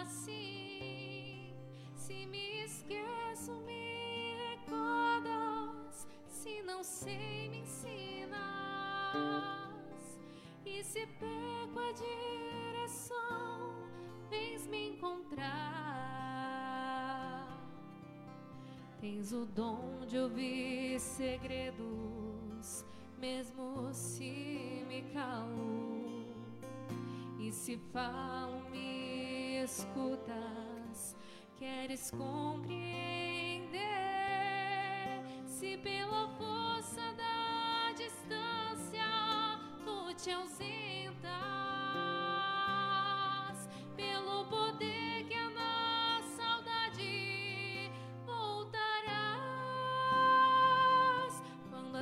assim. 0.00 1.52
Se 1.94 2.24
me 2.28 2.64
esqueço, 2.64 3.52
me 3.66 4.36
recordas. 4.52 6.08
Se 6.28 6.62
não 6.62 6.82
sei, 6.82 7.50
me 7.50 7.58
ensinas. 7.58 8.38
E 10.64 10.82
se 10.82 11.06
perco, 11.06 11.78
é 11.78 11.90
adianta. 11.90 12.23
Tens 19.04 19.32
o 19.34 19.44
dom 19.44 20.06
de 20.08 20.16
ouvir 20.16 20.98
segredos, 20.98 22.86
mesmo 23.18 23.92
se 23.92 24.82
me 24.88 25.02
calo. 25.12 26.24
E 27.38 27.52
se 27.52 27.76
falo, 27.92 28.62
me 28.70 29.62
escutas, 29.62 31.14
queres 31.58 32.10
compreender. 32.12 33.76
Se 35.48 35.76
pela 35.76 36.26
força 36.38 37.02
da 37.12 37.92
distância 37.92 39.04
tu 39.84 40.14
te 40.14 40.30
ausentas, 40.30 40.73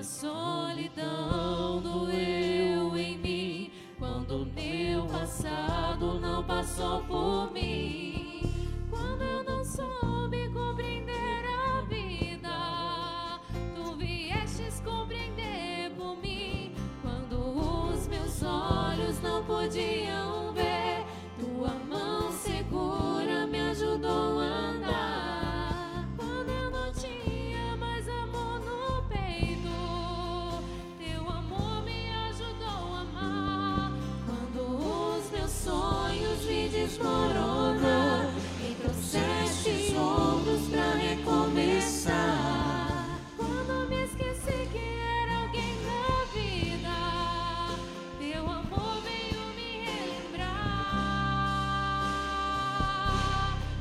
a 0.03 0.05
solidão 0.05 1.80
doeu 1.80 2.96
em 2.96 3.16
mim, 3.18 3.72
quando 4.00 4.44
meu 4.46 5.07
passado 5.07 6.18
não 6.18 6.42
passou 6.42 7.05
por 7.05 7.53
mim, 7.53 8.42
quando 8.90 9.22
eu 9.22 9.44
não 9.44 9.64
soube 9.64 10.48
compreender 10.48 10.71
me 37.03 37.09
desmoronam, 37.09 38.30
me 38.61 38.74
trouxeste 38.76 39.94
outros 39.96 40.68
pra 40.68 40.92
recomeçar. 40.94 42.09
Quando 43.36 43.88
me 43.88 44.05
esqueci 44.05 44.68
que 44.70 44.78
era 44.78 45.34
alguém 45.42 45.74
na 45.84 46.24
vida, 46.32 46.96
teu 48.18 48.42
amor 48.48 49.03
veio 49.03 49.42
me 49.57 49.70
relembrar 49.84 50.53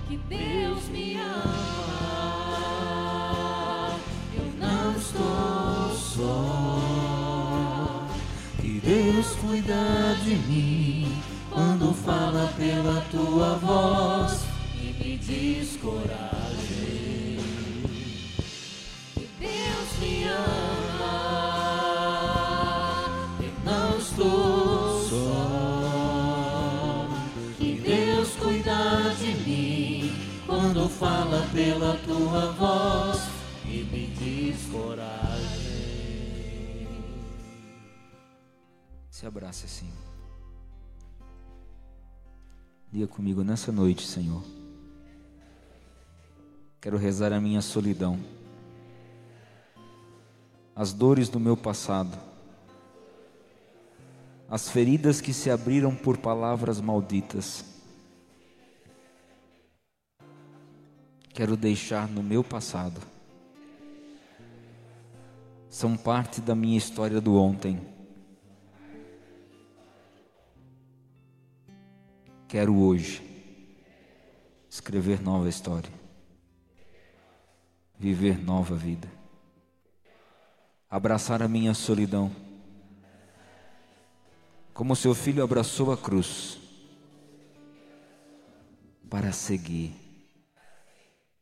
que 0.07 0.17
Deus 0.17 0.83
me 0.89 1.15
ama. 1.17 1.61
Eu 4.35 4.47
não 4.57 4.91
estou 4.97 5.95
só. 5.95 6.41
Que 8.59 8.71
Deus 8.79 9.35
cuida 9.35 10.15
de 10.23 10.35
mim 10.35 10.80
fala 12.05 12.51
pela 12.57 13.01
tua 13.11 13.55
voz 13.55 14.43
e 14.75 14.93
me 14.93 15.17
diz 15.17 15.77
coragem. 15.77 17.37
Que 19.13 19.27
Deus 19.39 19.99
me 19.99 20.23
ama. 20.23 21.11
Eu 23.39 23.53
não 23.63 23.97
estou 23.97 25.03
só. 25.09 27.07
Que 27.57 27.79
Deus 27.79 28.29
cuida 28.35 29.13
de 29.19 29.33
mim 29.45 30.11
quando 30.45 30.89
fala 30.89 31.47
pela 31.53 31.97
tua 32.05 32.51
voz 32.53 33.21
e 33.65 33.83
me 33.83 34.07
diz 34.07 34.65
coragem. 34.71 35.51
Se 39.09 39.25
abrace 39.25 39.65
assim. 39.65 40.10
Diga 42.91 43.07
comigo 43.07 43.41
nessa 43.41 43.71
noite, 43.71 44.05
Senhor. 44.05 44.43
Quero 46.81 46.97
rezar 46.97 47.31
a 47.31 47.39
minha 47.39 47.61
solidão, 47.61 48.19
as 50.75 50.91
dores 50.91 51.29
do 51.29 51.39
meu 51.39 51.55
passado, 51.55 52.17
as 54.49 54.67
feridas 54.67 55.21
que 55.21 55.31
se 55.31 55.49
abriram 55.49 55.95
por 55.95 56.17
palavras 56.17 56.81
malditas. 56.81 57.63
Quero 61.29 61.55
deixar 61.55 62.09
no 62.09 62.21
meu 62.21 62.43
passado. 62.43 62.99
São 65.69 65.95
parte 65.95 66.41
da 66.41 66.53
minha 66.53 66.77
história 66.77 67.21
do 67.21 67.37
ontem. 67.37 67.79
Quero 72.51 72.77
hoje 72.77 73.23
escrever 74.69 75.21
nova 75.21 75.47
história, 75.47 75.89
viver 77.97 78.37
nova 78.43 78.75
vida, 78.75 79.07
abraçar 80.89 81.41
a 81.41 81.47
minha 81.47 81.73
solidão, 81.73 82.29
como 84.73 84.97
seu 84.97 85.15
filho 85.15 85.41
abraçou 85.41 85.93
a 85.93 85.97
cruz, 85.97 86.59
para 89.09 89.31
seguir. 89.31 89.95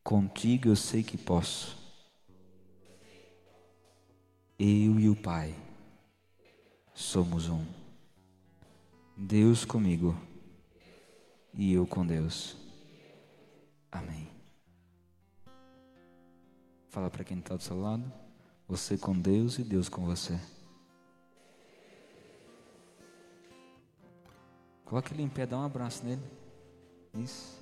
Contigo 0.04 0.68
eu 0.68 0.76
sei 0.76 1.02
que 1.02 1.18
posso. 1.18 1.76
Eu 4.56 5.00
e 5.00 5.08
o 5.08 5.16
Pai 5.16 5.56
somos 6.94 7.48
um. 7.48 7.66
Deus 9.16 9.64
comigo 9.64 10.29
e 11.54 11.72
eu 11.72 11.86
com 11.86 12.06
Deus. 12.06 12.56
Amém. 13.90 14.28
Fala 16.88 17.10
para 17.10 17.24
quem 17.24 17.38
está 17.38 17.56
do 17.56 17.62
seu 17.62 17.80
lado. 17.80 18.12
Você 18.68 18.96
com 18.96 19.18
Deus 19.18 19.58
e 19.58 19.64
Deus 19.64 19.88
com 19.88 20.04
você. 20.04 20.38
Coloque 24.84 25.12
ele 25.12 25.22
em 25.22 25.28
pé, 25.28 25.46
dá 25.46 25.58
um 25.58 25.64
abraço 25.64 26.04
nele. 26.04 26.22
Isso. 27.14 27.60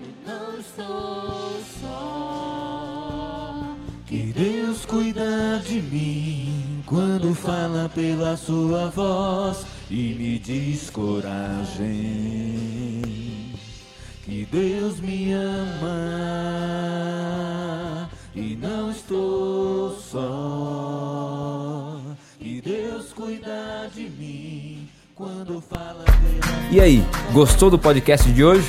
que 0.00 0.26
não 0.26 0.58
estou 0.58 1.62
só. 1.80 3.76
Que 4.06 4.32
Deus 4.32 4.86
cuida 4.86 5.60
de 5.60 5.82
mim 5.82 6.69
quando 6.90 7.34
fala 7.36 7.88
pela 7.94 8.36
sua 8.36 8.90
voz 8.90 9.64
e 9.88 10.12
me 10.18 10.40
diz 10.40 10.90
coragem. 10.90 11.86
Que 14.24 14.44
Deus 14.50 14.98
me 14.98 15.32
ama 15.32 15.70
e 18.34 18.56
não 18.56 18.90
estou 18.90 19.96
só. 20.00 22.00
Que 22.40 22.60
Deus 22.60 23.12
cuida 23.12 23.88
de 23.94 24.10
mim 24.10 24.88
quando 25.14 25.60
fala 25.60 26.04
pela 26.04 26.72
E 26.72 26.80
aí, 26.80 27.04
gostou 27.32 27.70
do 27.70 27.78
podcast 27.78 28.28
de 28.32 28.44
hoje? 28.44 28.68